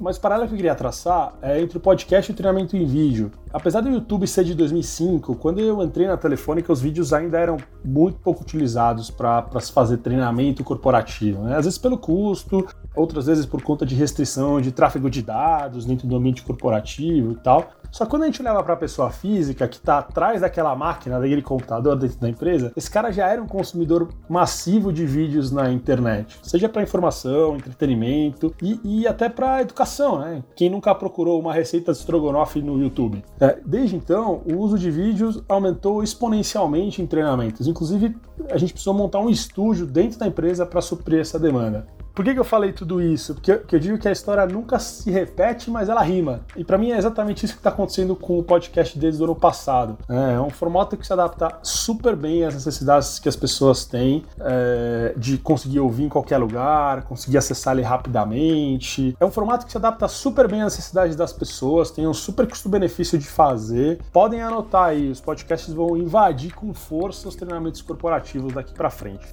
Mas 0.00 0.16
o 0.16 0.20
paralelo 0.20 0.48
que 0.48 0.54
eu 0.54 0.56
queria 0.56 0.74
traçar 0.76 1.34
é 1.42 1.60
entre 1.60 1.76
o 1.76 1.80
podcast 1.80 2.30
e 2.30 2.32
o 2.32 2.36
treinamento 2.36 2.76
em 2.76 2.86
vídeo. 2.86 3.32
Apesar 3.52 3.80
do 3.80 3.88
YouTube 3.88 4.26
ser 4.26 4.44
de 4.44 4.54
2005, 4.54 5.34
quando 5.36 5.60
eu 5.60 5.82
entrei 5.82 6.06
na 6.06 6.16
Telefônica, 6.16 6.72
os 6.72 6.80
vídeos 6.80 7.12
ainda 7.12 7.38
eram 7.38 7.56
muito 7.84 8.18
pouco 8.20 8.42
utilizados 8.42 9.10
para 9.10 9.60
se 9.60 9.72
fazer 9.72 9.98
treinamento 9.98 10.62
corporativo. 10.64 11.42
Né? 11.42 11.56
Às 11.56 11.64
vezes 11.64 11.78
pelo 11.78 11.98
custo, 11.98 12.66
outras 12.94 13.26
vezes 13.26 13.46
por 13.46 13.62
conta 13.62 13.86
de 13.86 13.94
restrição 13.94 14.60
de 14.60 14.72
tráfego 14.72 15.08
de 15.08 15.22
dados 15.22 15.84
dentro 15.84 16.06
do 16.06 16.16
ambiente 16.16 16.42
corporativo 16.42 17.32
e 17.32 17.36
tal. 17.36 17.70
Só 17.90 18.04
que 18.04 18.10
quando 18.10 18.24
a 18.24 18.26
gente 18.26 18.42
leva 18.42 18.62
para 18.62 18.74
a 18.74 18.76
pessoa 18.76 19.10
física 19.10 19.66
que 19.66 19.76
está 19.76 19.98
atrás 19.98 20.40
daquela 20.40 20.74
máquina, 20.76 21.18
daquele 21.18 21.42
computador 21.42 21.96
dentro 21.96 22.18
da 22.18 22.28
empresa, 22.28 22.72
esse 22.76 22.90
cara 22.90 23.10
já 23.10 23.26
era 23.26 23.42
um 23.42 23.46
consumidor 23.46 24.08
massivo 24.28 24.92
de 24.92 25.06
vídeos 25.06 25.50
na 25.50 25.70
internet, 25.70 26.38
seja 26.42 26.68
para 26.68 26.82
informação, 26.82 27.56
entretenimento 27.56 28.54
e, 28.62 28.78
e 28.84 29.06
até 29.06 29.28
para 29.28 29.62
educação, 29.62 30.18
né? 30.18 30.42
Quem 30.54 30.68
nunca 30.68 30.94
procurou 30.94 31.40
uma 31.40 31.52
receita 31.52 31.92
de 31.92 31.98
estrogonofe 31.98 32.60
no 32.60 32.78
YouTube? 32.78 33.24
É, 33.40 33.58
desde 33.64 33.94
então, 33.94 34.42
o 34.44 34.56
uso 34.56 34.78
de 34.78 34.90
vídeos 34.90 35.42
aumentou 35.48 36.02
exponencialmente 36.02 37.00
em 37.00 37.06
treinamentos. 37.06 37.68
Inclusive, 37.68 38.16
a 38.50 38.58
gente 38.58 38.72
precisou 38.72 38.94
montar 38.94 39.20
um 39.20 39.30
estúdio 39.30 39.86
dentro 39.86 40.18
da 40.18 40.26
empresa 40.26 40.66
para 40.66 40.80
suprir 40.80 41.20
essa 41.20 41.38
demanda. 41.38 41.86
Por 42.18 42.24
que, 42.24 42.34
que 42.34 42.40
eu 42.40 42.44
falei 42.44 42.72
tudo 42.72 43.00
isso? 43.00 43.32
Porque, 43.32 43.54
porque 43.54 43.76
eu 43.76 43.78
digo 43.78 43.96
que 43.96 44.08
a 44.08 44.10
história 44.10 44.44
nunca 44.44 44.80
se 44.80 45.08
repete, 45.08 45.70
mas 45.70 45.88
ela 45.88 46.02
rima. 46.02 46.40
E 46.56 46.64
para 46.64 46.76
mim 46.76 46.90
é 46.90 46.98
exatamente 46.98 47.44
isso 47.44 47.54
que 47.54 47.60
está 47.60 47.70
acontecendo 47.70 48.16
com 48.16 48.40
o 48.40 48.42
podcast 48.42 48.98
desde 48.98 49.22
o 49.22 49.24
ano 49.24 49.36
passado. 49.36 49.96
É, 50.08 50.32
é 50.32 50.40
um 50.40 50.50
formato 50.50 50.96
que 50.96 51.06
se 51.06 51.12
adapta 51.12 51.60
super 51.62 52.16
bem 52.16 52.44
às 52.44 52.54
necessidades 52.54 53.20
que 53.20 53.28
as 53.28 53.36
pessoas 53.36 53.84
têm 53.84 54.24
é, 54.40 55.14
de 55.16 55.38
conseguir 55.38 55.78
ouvir 55.78 56.06
em 56.06 56.08
qualquer 56.08 56.38
lugar, 56.38 57.04
conseguir 57.04 57.38
acessar 57.38 57.76
ele 57.76 57.86
rapidamente. 57.86 59.16
É 59.20 59.24
um 59.24 59.30
formato 59.30 59.64
que 59.64 59.70
se 59.70 59.78
adapta 59.78 60.08
super 60.08 60.48
bem 60.48 60.62
às 60.62 60.72
necessidades 60.72 61.14
das 61.14 61.32
pessoas, 61.32 61.92
tem 61.92 62.04
um 62.04 62.12
super 62.12 62.48
custo-benefício 62.48 63.16
de 63.16 63.28
fazer. 63.28 64.00
Podem 64.12 64.42
anotar 64.42 64.86
aí, 64.86 65.08
os 65.08 65.20
podcasts 65.20 65.72
vão 65.72 65.96
invadir 65.96 66.52
com 66.52 66.74
força 66.74 67.28
os 67.28 67.36
treinamentos 67.36 67.80
corporativos 67.80 68.52
daqui 68.52 68.74
para 68.74 68.90
frente. 68.90 69.24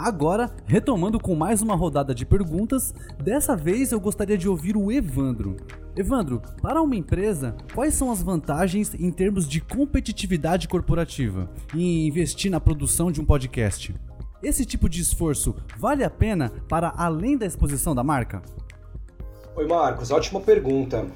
Agora, 0.00 0.48
retomando 0.64 1.18
com 1.18 1.34
mais 1.34 1.60
uma 1.60 1.74
rodada 1.74 2.14
de 2.14 2.24
perguntas, 2.24 2.94
dessa 3.20 3.56
vez 3.56 3.90
eu 3.90 3.98
gostaria 3.98 4.38
de 4.38 4.48
ouvir 4.48 4.76
o 4.76 4.92
Evandro. 4.92 5.56
Evandro, 5.96 6.40
para 6.62 6.80
uma 6.80 6.94
empresa, 6.94 7.56
quais 7.74 7.94
são 7.94 8.12
as 8.12 8.22
vantagens 8.22 8.94
em 8.94 9.10
termos 9.10 9.48
de 9.48 9.60
competitividade 9.60 10.68
corporativa 10.68 11.50
em 11.74 12.06
investir 12.06 12.48
na 12.48 12.60
produção 12.60 13.10
de 13.10 13.20
um 13.20 13.24
podcast? 13.24 13.92
Esse 14.40 14.64
tipo 14.64 14.88
de 14.88 15.00
esforço 15.00 15.56
vale 15.76 16.04
a 16.04 16.10
pena 16.10 16.52
para 16.68 16.92
além 16.96 17.36
da 17.36 17.44
exposição 17.44 17.92
da 17.92 18.04
marca? 18.04 18.40
Oi, 19.56 19.66
Marcos, 19.66 20.12
ótima 20.12 20.40
pergunta. 20.40 21.06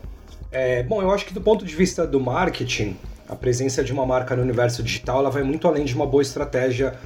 É, 0.50 0.82
bom, 0.82 1.00
eu 1.00 1.12
acho 1.12 1.24
que 1.24 1.32
do 1.32 1.40
ponto 1.40 1.64
de 1.64 1.76
vista 1.76 2.04
do 2.04 2.18
marketing, 2.18 2.96
a 3.28 3.36
presença 3.36 3.84
de 3.84 3.92
uma 3.92 4.04
marca 4.04 4.34
no 4.34 4.42
universo 4.42 4.82
digital 4.82 5.20
ela 5.20 5.30
vai 5.30 5.44
muito 5.44 5.68
além 5.68 5.84
de 5.84 5.94
uma 5.94 6.04
boa 6.04 6.20
estratégia 6.20 6.98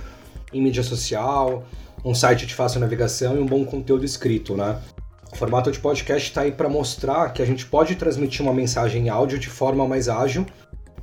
em 0.56 0.62
mídia 0.62 0.82
social, 0.82 1.64
um 2.04 2.14
site 2.14 2.46
de 2.46 2.54
fácil 2.54 2.80
navegação 2.80 3.36
e 3.36 3.38
um 3.38 3.46
bom 3.46 3.64
conteúdo 3.64 4.04
escrito, 4.04 4.54
né? 4.54 4.78
O 5.32 5.36
formato 5.36 5.70
de 5.70 5.78
podcast 5.78 6.28
está 6.28 6.42
aí 6.42 6.52
para 6.52 6.68
mostrar 6.68 7.32
que 7.32 7.42
a 7.42 7.44
gente 7.44 7.66
pode 7.66 7.96
transmitir 7.96 8.42
uma 8.42 8.54
mensagem 8.54 9.06
em 9.06 9.08
áudio 9.08 9.38
de 9.38 9.48
forma 9.48 9.86
mais 9.86 10.08
ágil, 10.08 10.46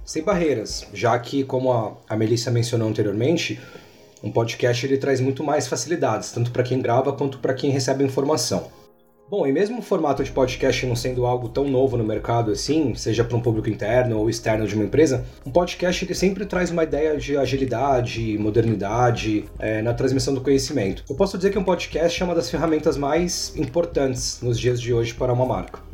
sem 0.05 0.24
barreiras, 0.24 0.88
já 0.93 1.17
que, 1.19 1.43
como 1.43 1.72
a, 1.72 1.93
a 2.10 2.15
Melissa 2.15 2.50
mencionou 2.50 2.88
anteriormente, 2.88 3.60
um 4.24 4.31
podcast 4.31 4.86
ele 4.86 4.98
traz 4.98 5.19
muito 5.19 5.43
mais 5.43 5.67
facilidades, 5.67 6.31
tanto 6.31 6.51
para 6.51 6.63
quem 6.63 6.81
grava 6.81 7.12
quanto 7.13 7.39
para 7.39 7.53
quem 7.53 7.69
recebe 7.69 8.03
a 8.03 8.07
informação. 8.07 8.72
Bom, 9.34 9.48
e 9.48 9.52
mesmo 9.52 9.80
o 9.80 9.82
formato 9.82 10.24
de 10.24 10.32
podcast 10.32 10.86
não 10.86 10.96
sendo 10.96 11.25
algo 11.25 11.50
tão 11.50 11.68
novo 11.68 11.98
no 11.98 12.04
mercado 12.04 12.52
assim, 12.52 12.94
seja 12.94 13.24
para 13.24 13.36
um 13.36 13.42
público 13.42 13.68
interno 13.68 14.20
ou 14.20 14.30
externo 14.30 14.68
de 14.68 14.75
uma 14.75 14.84
empresa, 14.84 15.25
um 15.44 15.50
podcast 15.50 16.06
ele 16.06 16.13
sempre 16.13 16.46
traz 16.46 16.70
uma 16.70 16.84
ideia 16.84 17.18
de 17.18 17.36
agilidade, 17.36 18.38
modernidade 18.38 19.46
é, 19.58 19.82
na 19.82 19.92
transmissão 19.92 20.36
do 20.36 20.42
conhecimento. 20.42 21.04
Eu 21.10 21.16
posso 21.16 21.36
dizer 21.36 21.50
que 21.50 21.58
um 21.58 21.63
podcast 21.63 22.22
é 22.22 22.25
uma 22.28 22.36
das 22.36 22.48
ferramentas 22.48 22.96
mais 22.96 23.52
importantes 23.58 24.40
nos 24.40 24.60
dias 24.60 24.80
de 24.80 24.94
hoje 24.94 25.16
para 25.16 25.34
uma 25.34 25.48
marca. 25.48 25.92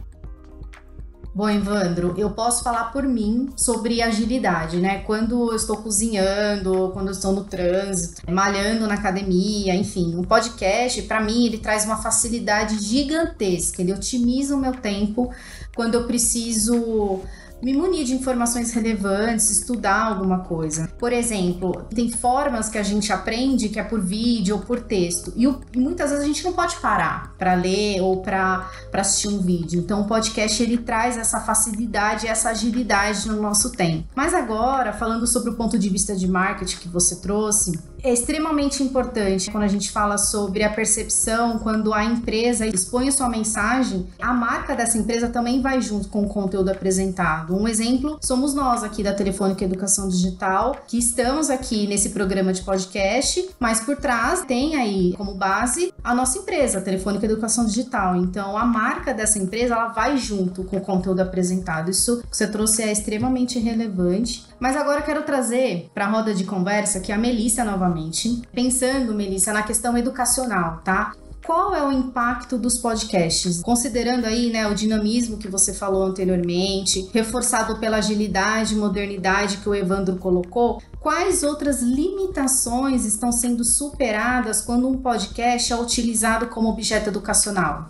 Bom, 1.33 1.47
Evandro, 1.47 2.15
eu 2.17 2.31
posso 2.31 2.63
falar 2.63 2.85
por 2.85 3.03
mim 3.03 3.49
sobre 3.55 4.01
agilidade, 4.01 4.77
né? 4.77 4.99
Quando 4.99 5.51
eu 5.51 5.55
estou 5.55 5.77
cozinhando, 5.77 6.89
quando 6.91 7.07
eu 7.07 7.11
estou 7.11 7.31
no 7.31 7.43
trânsito, 7.43 8.23
malhando 8.29 8.87
na 8.87 8.95
academia, 8.95 9.75
enfim, 9.75 10.15
um 10.15 10.23
podcast, 10.23 11.03
para 11.03 11.21
mim, 11.21 11.45
ele 11.45 11.59
traz 11.59 11.85
uma 11.85 11.97
facilidade 11.97 12.79
gigantesca. 12.79 13.81
Ele 13.81 13.93
otimiza 13.93 14.55
o 14.55 14.59
meu 14.59 14.73
tempo 14.73 15.31
quando 15.75 15.93
eu 15.93 16.07
preciso 16.07 17.21
me 17.61 17.73
munir 17.73 18.05
de 18.05 18.13
informações 18.13 18.71
relevantes, 18.71 19.49
estudar 19.49 20.03
alguma 20.03 20.39
coisa. 20.39 20.89
Por 20.97 21.11
exemplo, 21.11 21.85
tem 21.93 22.09
formas 22.11 22.69
que 22.69 22.77
a 22.77 22.83
gente 22.83 23.11
aprende 23.11 23.69
que 23.69 23.79
é 23.79 23.83
por 23.83 24.01
vídeo 24.01 24.55
ou 24.55 24.61
por 24.61 24.81
texto, 24.81 25.33
e, 25.35 25.47
o, 25.47 25.59
e 25.73 25.77
muitas 25.77 26.09
vezes 26.09 26.23
a 26.23 26.27
gente 26.27 26.43
não 26.43 26.53
pode 26.53 26.75
parar 26.77 27.33
para 27.37 27.53
ler 27.53 28.01
ou 28.01 28.21
para 28.21 28.69
assistir 28.93 29.27
um 29.27 29.39
vídeo. 29.39 29.79
Então, 29.79 30.01
o 30.01 30.05
podcast 30.05 30.61
ele 30.61 30.77
traz 30.77 31.17
essa 31.17 31.39
facilidade, 31.41 32.27
essa 32.27 32.49
agilidade 32.49 33.27
no 33.27 33.41
nosso 33.41 33.71
tempo. 33.71 34.07
Mas 34.15 34.33
agora, 34.33 34.93
falando 34.93 35.27
sobre 35.27 35.49
o 35.49 35.55
ponto 35.55 35.77
de 35.77 35.89
vista 35.89 36.15
de 36.15 36.27
marketing 36.27 36.77
que 36.77 36.87
você 36.87 37.17
trouxe, 37.17 37.79
é 38.03 38.11
extremamente 38.11 38.81
importante 38.81 39.51
quando 39.51 39.63
a 39.63 39.67
gente 39.67 39.91
fala 39.91 40.17
sobre 40.17 40.63
a 40.63 40.69
percepção, 40.69 41.59
quando 41.59 41.93
a 41.93 42.03
empresa 42.03 42.65
expõe 42.65 43.11
sua 43.11 43.29
mensagem, 43.29 44.07
a 44.21 44.33
marca 44.33 44.75
dessa 44.75 44.97
empresa 44.97 45.29
também 45.29 45.61
vai 45.61 45.81
junto 45.81 46.07
com 46.07 46.23
o 46.23 46.27
conteúdo 46.27 46.69
apresentado. 46.69 47.55
Um 47.55 47.67
exemplo 47.67 48.17
somos 48.21 48.53
nós 48.53 48.83
aqui 48.83 49.03
da 49.03 49.13
Telefônica 49.13 49.63
Educação 49.63 50.07
Digital, 50.07 50.77
que 50.87 50.97
estamos 50.97 51.49
aqui 51.49 51.87
nesse 51.87 52.09
programa 52.09 52.53
de 52.53 52.61
podcast, 52.61 53.49
mas 53.59 53.79
por 53.79 53.97
trás 53.97 54.41
tem 54.45 54.75
aí 54.75 55.13
como 55.17 55.33
base 55.33 55.93
a 56.03 56.15
nossa 56.15 56.37
empresa, 56.39 56.79
a 56.79 56.81
Telefônica 56.81 57.25
Educação 57.25 57.65
Digital. 57.65 58.15
Então 58.15 58.57
a 58.57 58.65
marca 58.65 59.13
dessa 59.13 59.39
empresa 59.39 59.75
ela 59.75 59.89
vai 59.89 60.17
junto 60.17 60.63
com 60.63 60.77
o 60.77 60.81
conteúdo 60.81 61.19
apresentado. 61.19 61.91
Isso 61.91 62.23
que 62.29 62.35
você 62.35 62.47
trouxe 62.47 62.81
é 62.83 62.91
extremamente 62.91 63.59
relevante. 63.59 64.47
Mas 64.59 64.75
agora 64.75 64.99
eu 64.99 65.05
quero 65.05 65.23
trazer 65.23 65.89
para 65.93 66.05
a 66.05 66.09
roda 66.09 66.33
de 66.33 66.43
conversa 66.43 66.99
que 66.99 67.11
a 67.11 67.17
Melissa 67.17 67.63
novamente 67.63 67.88
novamente, 67.89 68.41
pensando, 68.53 69.13
Melissa, 69.13 69.51
na 69.51 69.63
questão 69.63 69.97
educacional, 69.97 70.81
tá? 70.83 71.13
Qual 71.45 71.73
é 71.73 71.83
o 71.83 71.91
impacto 71.91 72.59
dos 72.59 72.77
podcasts? 72.77 73.61
Considerando 73.63 74.25
aí, 74.25 74.51
né, 74.51 74.67
o 74.67 74.75
dinamismo 74.75 75.37
que 75.37 75.47
você 75.47 75.73
falou 75.73 76.03
anteriormente, 76.03 77.09
reforçado 77.11 77.79
pela 77.79 77.97
agilidade 77.97 78.75
e 78.75 78.77
modernidade 78.77 79.57
que 79.57 79.67
o 79.67 79.73
Evandro 79.73 80.17
colocou, 80.17 80.79
quais 80.99 81.41
outras 81.41 81.81
limitações 81.81 83.03
estão 83.03 83.31
sendo 83.31 83.63
superadas 83.63 84.61
quando 84.61 84.87
um 84.87 84.97
podcast 84.97 85.73
é 85.73 85.75
utilizado 85.75 86.47
como 86.47 86.69
objeto 86.69 87.07
educacional? 87.07 87.87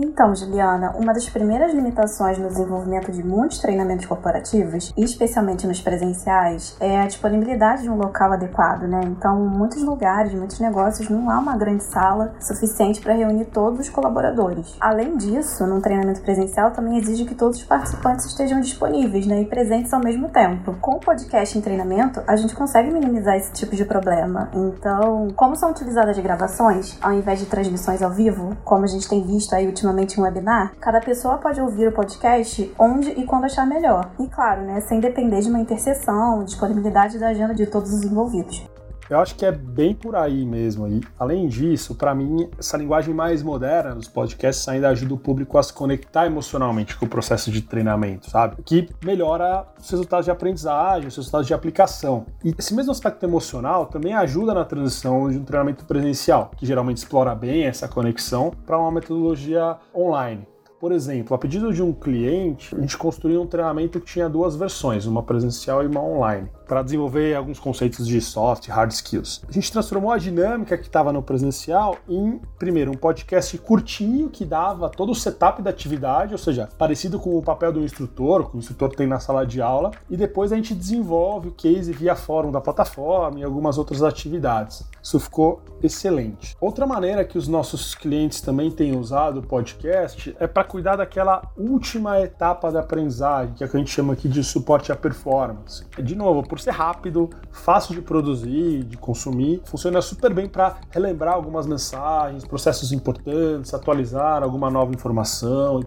Então, 0.00 0.32
Juliana, 0.32 0.94
uma 0.96 1.12
das 1.12 1.28
primeiras 1.28 1.74
limitações 1.74 2.38
no 2.38 2.46
desenvolvimento 2.46 3.10
de 3.10 3.20
muitos 3.20 3.58
treinamentos 3.58 4.06
corporativos, 4.06 4.92
especialmente 4.96 5.66
nos 5.66 5.80
presenciais, 5.80 6.76
é 6.78 7.00
a 7.00 7.06
disponibilidade 7.06 7.82
de 7.82 7.90
um 7.90 7.96
local 7.96 8.32
adequado, 8.32 8.84
né? 8.84 9.00
Então, 9.06 9.40
muitos 9.40 9.82
lugares, 9.82 10.32
muitos 10.32 10.60
negócios, 10.60 11.10
não 11.10 11.28
há 11.28 11.40
uma 11.40 11.56
grande 11.56 11.82
sala 11.82 12.32
suficiente 12.40 13.00
para 13.00 13.12
reunir 13.12 13.46
todos 13.46 13.80
os 13.80 13.88
colaboradores. 13.88 14.76
Além 14.80 15.16
disso, 15.16 15.66
num 15.66 15.80
treinamento 15.80 16.20
presencial 16.20 16.70
também 16.70 16.96
exige 16.98 17.24
que 17.24 17.34
todos 17.34 17.58
os 17.58 17.64
participantes 17.64 18.26
estejam 18.26 18.60
disponíveis, 18.60 19.26
né? 19.26 19.42
E 19.42 19.46
presentes 19.46 19.92
ao 19.92 20.00
mesmo 20.00 20.28
tempo. 20.28 20.76
Com 20.80 20.92
o 20.92 21.00
podcast 21.00 21.58
em 21.58 21.60
treinamento, 21.60 22.22
a 22.24 22.36
gente 22.36 22.54
consegue 22.54 22.92
minimizar 22.92 23.34
esse 23.34 23.52
tipo 23.52 23.74
de 23.74 23.84
problema. 23.84 24.48
Então, 24.54 25.26
como 25.34 25.56
são 25.56 25.72
utilizadas 25.72 26.16
gravações, 26.20 26.96
ao 27.02 27.12
invés 27.12 27.40
de 27.40 27.46
transmissões 27.46 28.00
ao 28.00 28.12
vivo, 28.12 28.56
como 28.64 28.84
a 28.84 28.88
gente 28.88 29.08
tem 29.08 29.24
visto 29.24 29.54
aí 29.54 29.66
ultimamente 29.66 29.87
ultimamente 29.88 30.20
um 30.20 30.24
webinar, 30.24 30.72
cada 30.80 31.00
pessoa 31.00 31.38
pode 31.38 31.60
ouvir 31.60 31.88
o 31.88 31.92
podcast 31.92 32.72
onde 32.78 33.10
e 33.10 33.24
quando 33.24 33.44
achar 33.44 33.66
melhor. 33.66 34.10
E 34.18 34.26
claro, 34.28 34.62
né, 34.62 34.80
sem 34.80 35.00
depender 35.00 35.40
de 35.40 35.48
uma 35.48 35.58
interseção, 35.58 36.44
disponibilidade 36.44 37.18
da 37.18 37.28
agenda 37.28 37.54
de 37.54 37.66
todos 37.66 37.92
os 37.92 38.04
envolvidos. 38.04 38.66
Eu 39.10 39.20
acho 39.20 39.34
que 39.34 39.44
é 39.46 39.52
bem 39.52 39.94
por 39.94 40.14
aí 40.14 40.44
mesmo. 40.44 40.86
E, 40.86 41.00
além 41.18 41.48
disso, 41.48 41.94
para 41.94 42.14
mim, 42.14 42.48
essa 42.58 42.76
linguagem 42.76 43.14
mais 43.14 43.42
moderna 43.42 43.94
dos 43.94 44.08
podcasts 44.08 44.68
ainda 44.68 44.88
ajuda 44.90 45.14
o 45.14 45.18
público 45.18 45.56
a 45.56 45.62
se 45.62 45.72
conectar 45.72 46.26
emocionalmente 46.26 46.96
com 46.96 47.06
o 47.06 47.08
processo 47.08 47.50
de 47.50 47.62
treinamento, 47.62 48.30
sabe? 48.30 48.62
Que 48.62 48.88
melhora 49.02 49.66
os 49.80 49.90
resultados 49.90 50.26
de 50.26 50.30
aprendizagem, 50.30 51.08
os 51.08 51.16
resultados 51.16 51.46
de 51.46 51.54
aplicação. 51.54 52.26
E 52.44 52.54
esse 52.58 52.74
mesmo 52.74 52.92
aspecto 52.92 53.24
emocional 53.24 53.86
também 53.86 54.12
ajuda 54.12 54.52
na 54.52 54.64
transição 54.64 55.30
de 55.30 55.38
um 55.38 55.44
treinamento 55.44 55.84
presencial, 55.86 56.50
que 56.56 56.66
geralmente 56.66 56.98
explora 56.98 57.34
bem 57.34 57.64
essa 57.64 57.88
conexão, 57.88 58.52
para 58.66 58.78
uma 58.78 58.92
metodologia 58.92 59.76
online. 59.94 60.46
Por 60.80 60.92
exemplo, 60.92 61.34
a 61.34 61.38
pedido 61.38 61.72
de 61.72 61.82
um 61.82 61.92
cliente, 61.92 62.72
a 62.72 62.80
gente 62.80 62.96
construiu 62.96 63.42
um 63.42 63.46
treinamento 63.48 63.98
que 63.98 64.06
tinha 64.06 64.28
duas 64.28 64.54
versões, 64.54 65.06
uma 65.06 65.24
presencial 65.24 65.82
e 65.82 65.88
uma 65.88 66.00
online, 66.00 66.48
para 66.68 66.84
desenvolver 66.84 67.34
alguns 67.34 67.58
conceitos 67.58 68.06
de 68.06 68.20
soft, 68.20 68.68
hard 68.68 68.92
skills. 68.92 69.42
A 69.48 69.50
gente 69.50 69.72
transformou 69.72 70.12
a 70.12 70.18
dinâmica 70.18 70.78
que 70.78 70.86
estava 70.86 71.12
no 71.12 71.20
presencial 71.20 71.96
em, 72.08 72.40
primeiro, 72.60 72.92
um 72.92 72.96
podcast 72.96 73.58
curtinho 73.58 74.28
que 74.28 74.44
dava 74.44 74.88
todo 74.88 75.10
o 75.10 75.16
setup 75.16 75.60
da 75.62 75.70
atividade, 75.70 76.32
ou 76.32 76.38
seja, 76.38 76.68
parecido 76.78 77.18
com 77.18 77.36
o 77.36 77.42
papel 77.42 77.72
do 77.72 77.82
instrutor, 77.82 78.48
que 78.48 78.56
o 78.56 78.60
instrutor 78.60 78.94
tem 78.94 79.08
na 79.08 79.18
sala 79.18 79.44
de 79.44 79.60
aula, 79.60 79.90
e 80.08 80.16
depois 80.16 80.52
a 80.52 80.56
gente 80.56 80.76
desenvolve 80.76 81.48
o 81.48 81.52
case 81.52 81.92
via 81.92 82.14
fórum 82.14 82.52
da 82.52 82.60
plataforma 82.60 83.40
e 83.40 83.42
algumas 83.42 83.78
outras 83.78 84.00
atividades. 84.00 84.84
Isso 85.02 85.18
ficou 85.20 85.62
excelente. 85.82 86.56
Outra 86.60 86.86
maneira 86.86 87.24
que 87.24 87.38
os 87.38 87.48
nossos 87.48 87.94
clientes 87.94 88.40
também 88.40 88.70
têm 88.70 88.96
usado 88.96 89.40
o 89.40 89.42
podcast 89.42 90.34
é 90.38 90.46
para 90.46 90.64
cuidar 90.64 90.96
daquela 90.96 91.42
última 91.56 92.20
etapa 92.20 92.70
da 92.70 92.80
aprendizagem, 92.80 93.54
que 93.54 93.64
é 93.64 93.68
que 93.68 93.76
a 93.76 93.78
gente 93.78 93.90
chama 93.90 94.12
aqui 94.12 94.28
de 94.28 94.42
suporte 94.42 94.90
à 94.90 94.96
performance. 94.96 95.84
De 96.02 96.14
novo, 96.14 96.42
por 96.42 96.58
ser 96.60 96.72
rápido, 96.72 97.30
fácil 97.50 97.94
de 97.94 98.02
produzir, 98.02 98.84
de 98.84 98.96
consumir, 98.96 99.62
funciona 99.64 100.00
super 100.02 100.32
bem 100.32 100.48
para 100.48 100.76
relembrar 100.90 101.34
algumas 101.34 101.66
mensagens, 101.66 102.44
processos 102.44 102.92
importantes, 102.92 103.72
atualizar 103.72 104.42
alguma 104.42 104.70
nova 104.70 104.92
informação. 104.92 105.80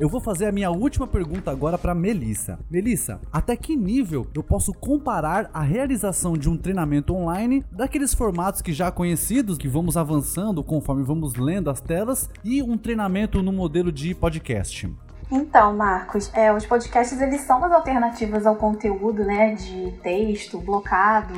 Eu 0.00 0.08
vou 0.08 0.18
fazer 0.18 0.46
a 0.46 0.52
minha 0.52 0.70
última 0.70 1.06
pergunta 1.06 1.50
agora 1.50 1.76
para 1.76 1.94
Melissa. 1.94 2.58
Melissa, 2.70 3.20
até 3.30 3.54
que 3.54 3.76
nível 3.76 4.26
eu 4.34 4.42
posso 4.42 4.72
comparar 4.72 5.50
a 5.52 5.60
realização 5.60 6.38
de 6.38 6.48
um 6.48 6.56
treinamento 6.56 7.14
online 7.14 7.62
daqueles 7.70 8.14
formatos 8.14 8.62
que 8.62 8.72
já 8.72 8.90
conhecidos, 8.90 9.58
que 9.58 9.68
vamos 9.68 9.98
avançando 9.98 10.64
conforme 10.64 11.02
vamos 11.02 11.34
lendo 11.34 11.68
as 11.68 11.82
telas, 11.82 12.30
e 12.42 12.62
um 12.62 12.78
treinamento 12.78 13.42
no 13.42 13.52
modelo 13.52 13.92
de 13.92 14.14
podcast? 14.14 14.90
Então, 15.30 15.76
Marcos, 15.76 16.30
é, 16.32 16.50
os 16.50 16.64
podcasts 16.64 17.20
eles 17.20 17.42
são 17.42 17.62
as 17.62 17.70
alternativas 17.70 18.46
ao 18.46 18.56
conteúdo, 18.56 19.22
né, 19.22 19.54
de 19.54 19.92
texto, 20.02 20.58
blocado, 20.58 21.34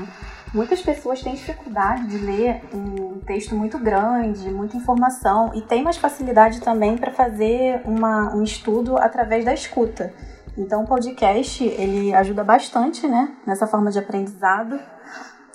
Muitas 0.55 0.83
pessoas 0.83 1.23
têm 1.23 1.35
dificuldade 1.35 2.07
de 2.09 2.19
ler 2.19 2.63
um 2.75 3.21
texto 3.21 3.55
muito 3.55 3.79
grande, 3.79 4.51
muita 4.51 4.77
informação, 4.77 5.51
e 5.55 5.63
tem 5.63 5.83
mais 5.83 5.97
facilidade 5.97 6.61
também 6.61 6.99
para 6.99 7.11
fazer 7.11 7.81
uma, 7.87 8.35
um 8.35 8.43
estudo 8.43 8.99
através 8.99 9.47
da 9.47 9.55
escuta. 9.55 10.13
Então, 10.57 10.83
o 10.83 10.87
podcast 10.87 11.65
ele 11.65 12.15
ajuda 12.15 12.45
bastante 12.45 13.09
né, 13.09 13.35
nessa 13.47 13.67
forma 13.67 13.91
de 13.91 13.99
aprendizado 13.99 14.79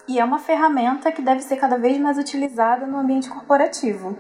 e 0.08 0.20
é 0.20 0.26
uma 0.26 0.40
ferramenta 0.40 1.12
que 1.12 1.22
deve 1.22 1.42
ser 1.42 1.58
cada 1.58 1.78
vez 1.78 2.00
mais 2.00 2.18
utilizada 2.18 2.88
no 2.88 2.98
ambiente 2.98 3.30
corporativo, 3.30 4.18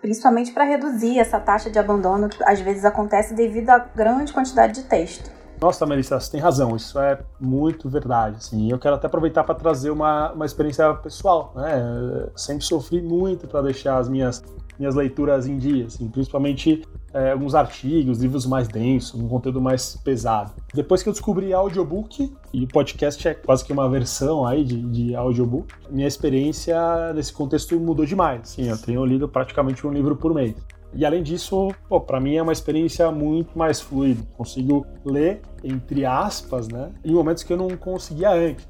principalmente 0.00 0.50
para 0.50 0.64
reduzir 0.64 1.20
essa 1.20 1.38
taxa 1.38 1.70
de 1.70 1.78
abandono 1.78 2.28
que 2.28 2.42
às 2.42 2.60
vezes 2.60 2.84
acontece 2.84 3.34
devido 3.34 3.70
à 3.70 3.78
grande 3.78 4.32
quantidade 4.32 4.82
de 4.82 4.88
texto. 4.88 5.41
Nossa, 5.62 5.86
Melissa, 5.86 6.18
você 6.18 6.32
tem 6.32 6.40
razão, 6.40 6.74
isso 6.74 6.98
é 6.98 7.20
muito 7.38 7.88
verdade. 7.88 8.34
Assim. 8.38 8.68
Eu 8.68 8.80
quero 8.80 8.96
até 8.96 9.06
aproveitar 9.06 9.44
para 9.44 9.54
trazer 9.54 9.90
uma, 9.90 10.32
uma 10.32 10.44
experiência 10.44 10.92
pessoal. 10.94 11.52
Né? 11.54 12.26
Sempre 12.34 12.64
sofri 12.64 13.00
muito 13.00 13.46
para 13.46 13.62
deixar 13.62 13.98
as 13.98 14.08
minhas, 14.08 14.42
minhas 14.76 14.96
leituras 14.96 15.46
em 15.46 15.56
dia, 15.56 15.86
assim, 15.86 16.08
principalmente 16.08 16.82
é, 17.14 17.30
alguns 17.30 17.54
artigos, 17.54 18.18
livros 18.18 18.44
mais 18.44 18.66
densos, 18.66 19.14
um 19.20 19.28
conteúdo 19.28 19.60
mais 19.60 19.96
pesado. 20.02 20.50
Depois 20.74 21.00
que 21.00 21.08
eu 21.08 21.12
descobri 21.12 21.52
audiobook, 21.52 22.34
e 22.52 22.64
o 22.64 22.66
podcast 22.66 23.28
é 23.28 23.32
quase 23.32 23.64
que 23.64 23.72
uma 23.72 23.88
versão 23.88 24.44
aí 24.44 24.64
de, 24.64 24.82
de 24.82 25.14
audiobook, 25.14 25.72
minha 25.88 26.08
experiência 26.08 27.12
nesse 27.14 27.32
contexto 27.32 27.78
mudou 27.78 28.04
demais. 28.04 28.40
Assim, 28.40 28.68
eu 28.68 28.78
tenho 28.78 29.04
lido 29.04 29.28
praticamente 29.28 29.86
um 29.86 29.92
livro 29.92 30.16
por 30.16 30.34
mês. 30.34 30.56
E 30.94 31.06
além 31.06 31.22
disso, 31.22 31.74
para 32.06 32.20
mim 32.20 32.36
é 32.36 32.42
uma 32.42 32.52
experiência 32.52 33.10
muito 33.10 33.56
mais 33.56 33.80
fluida. 33.80 34.22
Consigo 34.36 34.86
ler, 35.04 35.40
entre 35.64 36.04
aspas, 36.04 36.68
né, 36.68 36.90
em 37.04 37.12
momentos 37.12 37.42
que 37.42 37.52
eu 37.52 37.56
não 37.56 37.68
conseguia 37.76 38.30
antes. 38.30 38.66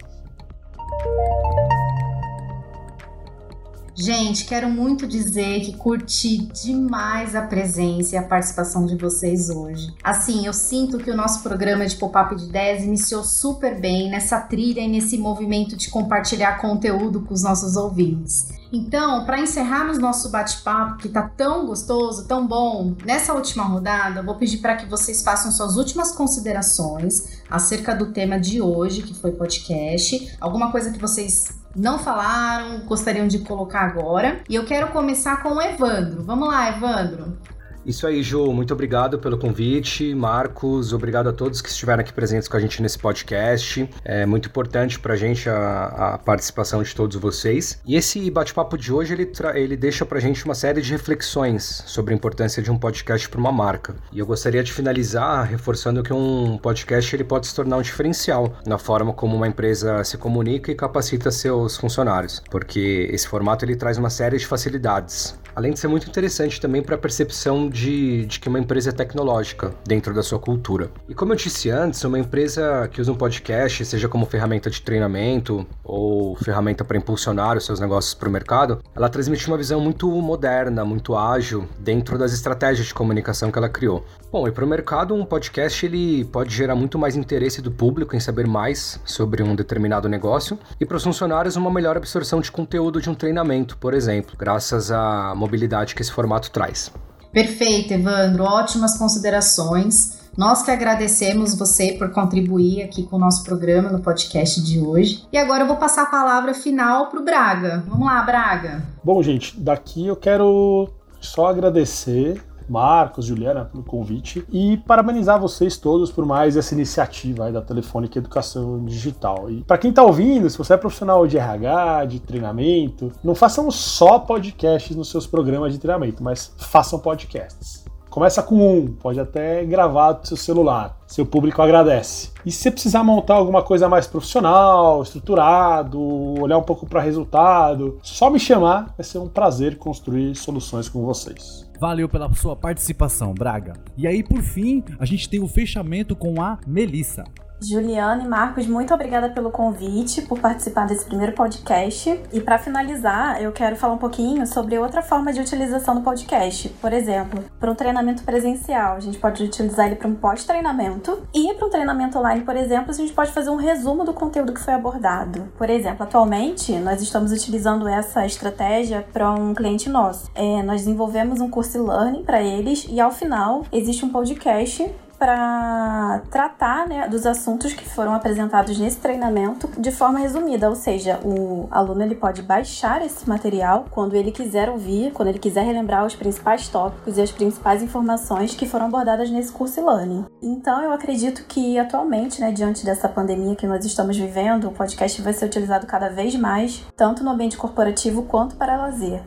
Gente, 3.94 4.46
quero 4.46 4.70
muito 4.70 5.06
dizer 5.06 5.60
que 5.60 5.76
curti 5.76 6.38
demais 6.46 7.36
a 7.36 7.42
presença 7.42 8.14
e 8.14 8.18
a 8.18 8.22
participação 8.22 8.86
de 8.86 8.96
vocês 8.96 9.50
hoje. 9.50 9.94
Assim, 10.02 10.46
eu 10.46 10.52
sinto 10.52 10.96
que 10.98 11.10
o 11.10 11.16
nosso 11.16 11.42
programa 11.42 11.86
de 11.86 11.94
Pop-Up 11.96 12.34
de 12.34 12.46
Ideias 12.46 12.82
iniciou 12.82 13.22
super 13.22 13.78
bem 13.78 14.10
nessa 14.10 14.40
trilha 14.40 14.80
e 14.80 14.88
nesse 14.88 15.18
movimento 15.18 15.76
de 15.76 15.90
compartilhar 15.90 16.58
conteúdo 16.58 17.20
com 17.20 17.34
os 17.34 17.42
nossos 17.42 17.76
ouvintes. 17.76 18.61
Então, 18.72 19.26
para 19.26 19.38
encerrarmos 19.38 19.98
nosso 19.98 20.30
bate-papo, 20.30 20.96
que 20.96 21.08
tá 21.10 21.28
tão 21.36 21.66
gostoso, 21.66 22.26
tão 22.26 22.46
bom, 22.46 22.96
nessa 23.04 23.34
última 23.34 23.64
rodada, 23.64 24.20
eu 24.20 24.24
vou 24.24 24.36
pedir 24.36 24.58
para 24.58 24.76
que 24.76 24.86
vocês 24.86 25.22
façam 25.22 25.52
suas 25.52 25.76
últimas 25.76 26.12
considerações 26.12 27.42
acerca 27.50 27.94
do 27.94 28.12
tema 28.12 28.40
de 28.40 28.62
hoje, 28.62 29.02
que 29.02 29.12
foi 29.12 29.32
podcast. 29.32 30.34
Alguma 30.40 30.72
coisa 30.72 30.90
que 30.90 30.98
vocês 30.98 31.60
não 31.76 31.98
falaram, 31.98 32.86
gostariam 32.86 33.28
de 33.28 33.40
colocar 33.40 33.82
agora. 33.82 34.40
E 34.48 34.54
eu 34.54 34.64
quero 34.64 34.88
começar 34.88 35.42
com 35.42 35.50
o 35.50 35.60
Evandro. 35.60 36.22
Vamos 36.22 36.48
lá, 36.48 36.70
Evandro. 36.70 37.36
Isso 37.84 38.06
aí, 38.06 38.22
Ju. 38.22 38.52
Muito 38.52 38.72
obrigado 38.72 39.18
pelo 39.18 39.36
convite. 39.36 40.14
Marcos, 40.14 40.92
obrigado 40.92 41.28
a 41.28 41.32
todos 41.32 41.60
que 41.60 41.68
estiveram 41.68 42.00
aqui 42.00 42.12
presentes 42.12 42.46
com 42.46 42.56
a 42.56 42.60
gente 42.60 42.80
nesse 42.80 42.98
podcast. 42.98 43.88
É 44.04 44.24
muito 44.24 44.48
importante 44.48 45.00
para 45.00 45.14
a 45.14 45.16
gente 45.16 45.48
a, 45.48 46.18
participação 46.24 46.82
de 46.82 46.94
todos 46.94 47.16
vocês. 47.16 47.80
E 47.84 47.96
esse 47.96 48.30
bate-papo 48.30 48.78
de 48.78 48.92
hoje, 48.92 49.14
ele, 49.14 49.32
ele 49.54 49.76
deixa 49.76 50.06
para 50.06 50.18
a 50.18 50.20
gente 50.20 50.44
uma 50.44 50.54
série 50.54 50.80
de 50.80 50.92
reflexões 50.92 51.82
sobre 51.86 52.14
a 52.14 52.16
importância 52.16 52.62
de 52.62 52.70
um 52.70 52.78
podcast 52.78 53.28
para 53.28 53.40
uma 53.40 53.50
marca. 53.50 53.96
E 54.12 54.20
eu 54.20 54.26
gostaria 54.26 54.62
de 54.62 54.72
finalizar 54.72 55.44
reforçando 55.44 56.02
que 56.02 56.12
um 56.12 56.58
podcast 56.58 57.14
ele 57.16 57.24
pode 57.24 57.48
se 57.48 57.54
tornar 57.54 57.78
um 57.78 57.82
diferencial 57.82 58.54
na 58.64 58.78
forma 58.78 59.12
como 59.12 59.34
uma 59.34 59.48
empresa 59.48 60.04
se 60.04 60.16
comunica 60.16 60.70
e 60.70 60.74
capacita 60.74 61.30
seus 61.32 61.76
funcionários. 61.76 62.40
Porque 62.48 63.08
esse 63.10 63.26
formato 63.26 63.64
ele 63.64 63.74
traz 63.74 63.98
uma 63.98 64.10
série 64.10 64.38
de 64.38 64.46
facilidades. 64.46 65.36
Além 65.54 65.72
de 65.72 65.78
ser 65.78 65.88
muito 65.88 66.08
interessante 66.08 66.60
também 66.60 66.82
para 66.82 66.94
a 66.94 66.98
percepção 66.98 67.68
de, 67.68 68.24
de 68.24 68.40
que 68.40 68.48
uma 68.48 68.58
empresa 68.58 68.90
é 68.90 68.92
tecnológica 68.92 69.74
dentro 69.86 70.14
da 70.14 70.22
sua 70.22 70.38
cultura. 70.38 70.90
E 71.08 71.14
como 71.14 71.32
eu 71.32 71.36
disse 71.36 71.68
antes, 71.68 72.02
uma 72.04 72.18
empresa 72.18 72.88
que 72.90 73.00
usa 73.00 73.12
um 73.12 73.14
podcast, 73.14 73.84
seja 73.84 74.08
como 74.08 74.24
ferramenta 74.24 74.70
de 74.70 74.80
treinamento 74.80 75.66
ou 75.84 76.34
ferramenta 76.36 76.84
para 76.84 76.96
impulsionar 76.96 77.56
os 77.56 77.66
seus 77.66 77.80
negócios 77.80 78.14
para 78.14 78.28
o 78.28 78.32
mercado, 78.32 78.82
ela 78.94 79.08
transmite 79.08 79.46
uma 79.46 79.58
visão 79.58 79.80
muito 79.80 80.10
moderna, 80.10 80.84
muito 80.84 81.14
ágil 81.14 81.68
dentro 81.78 82.16
das 82.16 82.32
estratégias 82.32 82.86
de 82.86 82.94
comunicação 82.94 83.50
que 83.50 83.58
ela 83.58 83.68
criou. 83.68 84.04
Bom, 84.30 84.48
e 84.48 84.50
para 84.50 84.64
o 84.64 84.68
mercado, 84.68 85.14
um 85.14 85.26
podcast 85.26 85.84
ele 85.84 86.24
pode 86.24 86.54
gerar 86.54 86.74
muito 86.74 86.98
mais 86.98 87.14
interesse 87.16 87.60
do 87.60 87.70
público 87.70 88.16
em 88.16 88.20
saber 88.20 88.46
mais 88.46 88.98
sobre 89.04 89.42
um 89.42 89.54
determinado 89.54 90.08
negócio 90.08 90.58
e 90.80 90.86
para 90.86 90.96
os 90.96 91.04
funcionários 91.04 91.56
uma 91.56 91.70
melhor 91.70 91.98
absorção 91.98 92.40
de 92.40 92.50
conteúdo 92.50 93.00
de 93.00 93.10
um 93.10 93.14
treinamento, 93.14 93.76
por 93.76 93.92
exemplo, 93.92 94.34
graças 94.38 94.90
à 94.90 95.34
mobilidade 95.42 95.94
que 95.94 96.02
esse 96.02 96.12
formato 96.12 96.50
traz. 96.50 96.92
Perfeito, 97.32 97.92
Evandro. 97.92 98.44
Ótimas 98.44 98.96
considerações. 98.96 100.20
Nós 100.36 100.62
que 100.62 100.70
agradecemos 100.70 101.54
você 101.54 101.92
por 101.92 102.10
contribuir 102.10 102.82
aqui 102.82 103.02
com 103.02 103.16
o 103.16 103.18
nosso 103.18 103.44
programa 103.44 103.90
no 103.90 104.00
podcast 104.00 104.62
de 104.62 104.80
hoje. 104.80 105.26
E 105.32 105.36
agora 105.36 105.64
eu 105.64 105.66
vou 105.66 105.76
passar 105.76 106.04
a 106.04 106.06
palavra 106.06 106.54
final 106.54 107.08
para 107.08 107.20
o 107.20 107.24
Braga. 107.24 107.84
Vamos 107.86 108.06
lá, 108.06 108.22
Braga. 108.22 108.82
Bom, 109.04 109.22
gente, 109.22 109.58
daqui 109.58 110.06
eu 110.06 110.16
quero 110.16 110.88
só 111.20 111.46
agradecer 111.46 112.42
Marcos, 112.70 113.26
Juliana, 113.26 113.64
pelo 113.64 113.82
convite 113.82 114.44
e 114.50 114.76
parabenizar 114.78 115.40
vocês 115.40 115.76
todos 115.76 116.10
por 116.10 116.26
mais 116.26 116.56
essa 116.56 116.74
iniciativa 116.74 117.50
da 117.50 117.62
Telefônica 117.62 118.18
Educação 118.18 118.84
Digital. 118.84 119.50
E 119.50 119.62
para 119.62 119.78
quem 119.78 119.90
está 119.90 120.02
ouvindo, 120.02 120.48
se 120.48 120.58
você 120.58 120.74
é 120.74 120.76
profissional 120.76 121.26
de 121.26 121.38
RH, 121.38 122.04
de 122.06 122.20
treinamento, 122.20 123.12
não 123.22 123.34
façam 123.34 123.70
só 123.70 124.18
podcasts 124.18 124.94
nos 124.96 125.10
seus 125.10 125.26
programas 125.26 125.72
de 125.72 125.78
treinamento, 125.78 126.22
mas 126.22 126.52
façam 126.56 126.98
podcasts. 126.98 127.82
Começa 128.12 128.42
com 128.42 128.56
um, 128.56 128.88
pode 128.88 129.18
até 129.18 129.64
gravar 129.64 130.12
do 130.12 130.28
seu 130.28 130.36
celular. 130.36 130.98
Seu 131.06 131.24
público 131.24 131.62
agradece. 131.62 132.30
E 132.44 132.52
se 132.52 132.58
você 132.58 132.70
precisar 132.70 133.02
montar 133.02 133.36
alguma 133.36 133.62
coisa 133.62 133.88
mais 133.88 134.06
profissional, 134.06 135.02
estruturado, 135.02 135.98
olhar 136.38 136.58
um 136.58 136.62
pouco 136.62 136.84
para 136.86 137.00
resultado, 137.00 137.98
só 138.02 138.28
me 138.28 138.38
chamar, 138.38 138.92
vai 138.98 139.02
ser 139.02 139.16
um 139.16 139.28
prazer 139.28 139.78
construir 139.78 140.34
soluções 140.34 140.90
com 140.90 141.02
vocês. 141.06 141.66
Valeu 141.82 142.08
pela 142.08 142.32
sua 142.32 142.54
participação, 142.54 143.34
Braga. 143.34 143.72
E 143.98 144.06
aí, 144.06 144.22
por 144.22 144.40
fim, 144.40 144.84
a 145.00 145.04
gente 145.04 145.28
tem 145.28 145.42
o 145.42 145.48
fechamento 145.48 146.14
com 146.14 146.40
a 146.40 146.60
Melissa. 146.64 147.24
Juliana 147.68 148.22
e 148.22 148.28
Marcos, 148.28 148.66
muito 148.66 148.92
obrigada 148.94 149.28
pelo 149.28 149.50
convite, 149.50 150.22
por 150.22 150.38
participar 150.38 150.86
desse 150.86 151.04
primeiro 151.04 151.32
podcast. 151.32 152.20
E 152.32 152.40
para 152.40 152.58
finalizar, 152.58 153.42
eu 153.42 153.52
quero 153.52 153.76
falar 153.76 153.94
um 153.94 153.98
pouquinho 153.98 154.46
sobre 154.46 154.78
outra 154.78 155.02
forma 155.02 155.32
de 155.32 155.40
utilização 155.40 155.94
do 155.94 156.00
podcast. 156.00 156.68
Por 156.80 156.92
exemplo, 156.92 157.44
para 157.60 157.70
um 157.70 157.74
treinamento 157.74 158.22
presencial, 158.22 158.96
a 158.96 159.00
gente 159.00 159.18
pode 159.18 159.42
utilizar 159.44 159.86
ele 159.86 159.96
para 159.96 160.08
um 160.08 160.14
pós-treinamento 160.14 160.52
treinamento. 160.62 161.22
E 161.34 161.52
para 161.54 161.66
um 161.66 161.70
treinamento 161.70 162.18
online, 162.18 162.42
por 162.42 162.56
exemplo, 162.56 162.90
a 162.90 162.94
gente 162.94 163.12
pode 163.12 163.32
fazer 163.32 163.50
um 163.50 163.56
resumo 163.56 164.04
do 164.04 164.12
conteúdo 164.12 164.52
que 164.52 164.60
foi 164.60 164.74
abordado. 164.74 165.48
Por 165.56 165.68
exemplo, 165.68 166.04
atualmente 166.04 166.72
nós 166.78 167.02
estamos 167.02 167.32
utilizando 167.32 167.88
essa 167.88 168.24
estratégia 168.24 169.04
para 169.12 169.30
um 169.32 169.54
cliente 169.54 169.88
nosso. 169.88 170.30
É, 170.34 170.62
nós 170.62 170.82
desenvolvemos 170.82 171.40
um 171.40 171.50
curso 171.50 171.78
e-learning 171.78 172.22
para 172.22 172.42
eles 172.42 172.86
e 172.88 173.00
ao 173.00 173.10
final 173.10 173.64
existe 173.72 174.04
um 174.04 174.10
podcast 174.10 174.90
para 175.22 176.20
tratar 176.32 176.88
né, 176.88 177.06
dos 177.06 177.24
assuntos 177.26 177.72
que 177.72 177.88
foram 177.88 178.12
apresentados 178.12 178.76
nesse 178.76 178.96
treinamento 178.96 179.70
de 179.80 179.92
forma 179.92 180.18
resumida, 180.18 180.68
ou 180.68 180.74
seja, 180.74 181.20
o 181.22 181.68
aluno 181.70 182.02
ele 182.02 182.16
pode 182.16 182.42
baixar 182.42 183.06
esse 183.06 183.28
material 183.28 183.84
quando 183.88 184.16
ele 184.16 184.32
quiser 184.32 184.68
ouvir, 184.68 185.12
quando 185.12 185.28
ele 185.28 185.38
quiser 185.38 185.64
relembrar 185.64 186.04
os 186.04 186.16
principais 186.16 186.66
tópicos 186.66 187.18
e 187.18 187.22
as 187.22 187.30
principais 187.30 187.84
informações 187.84 188.56
que 188.56 188.66
foram 188.66 188.86
abordadas 188.86 189.30
nesse 189.30 189.52
curso 189.52 189.78
e-learning. 189.78 190.26
Então, 190.42 190.82
eu 190.82 190.90
acredito 190.90 191.44
que 191.46 191.78
atualmente, 191.78 192.40
né, 192.40 192.50
diante 192.50 192.84
dessa 192.84 193.08
pandemia 193.08 193.54
que 193.54 193.64
nós 193.64 193.84
estamos 193.84 194.16
vivendo, 194.16 194.66
o 194.66 194.72
podcast 194.72 195.22
vai 195.22 195.32
ser 195.32 195.44
utilizado 195.44 195.86
cada 195.86 196.08
vez 196.08 196.34
mais, 196.34 196.84
tanto 196.96 197.22
no 197.22 197.30
ambiente 197.30 197.56
corporativo 197.56 198.24
quanto 198.24 198.56
para 198.56 198.76
lazer. 198.76 199.22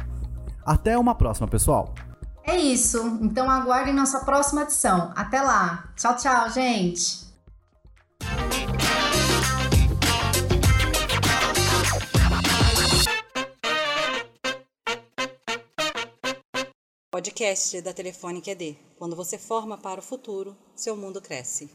Até 0.64 0.96
uma 0.98 1.14
próxima, 1.14 1.48
pessoal. 1.48 1.94
É 2.44 2.56
isso. 2.56 3.18
Então 3.22 3.50
aguardem 3.50 3.94
nossa 3.94 4.20
próxima 4.20 4.62
edição. 4.62 5.12
Até 5.16 5.40
lá. 5.40 5.90
Tchau, 5.96 6.14
tchau, 6.16 6.50
gente. 6.50 7.29
Podcast 17.20 17.82
da 17.82 17.92
Telefônica 17.92 18.50
ED. 18.50 18.78
Quando 18.96 19.14
você 19.14 19.36
forma 19.36 19.76
para 19.76 20.00
o 20.00 20.02
futuro, 20.02 20.56
seu 20.74 20.96
mundo 20.96 21.20
cresce. 21.20 21.70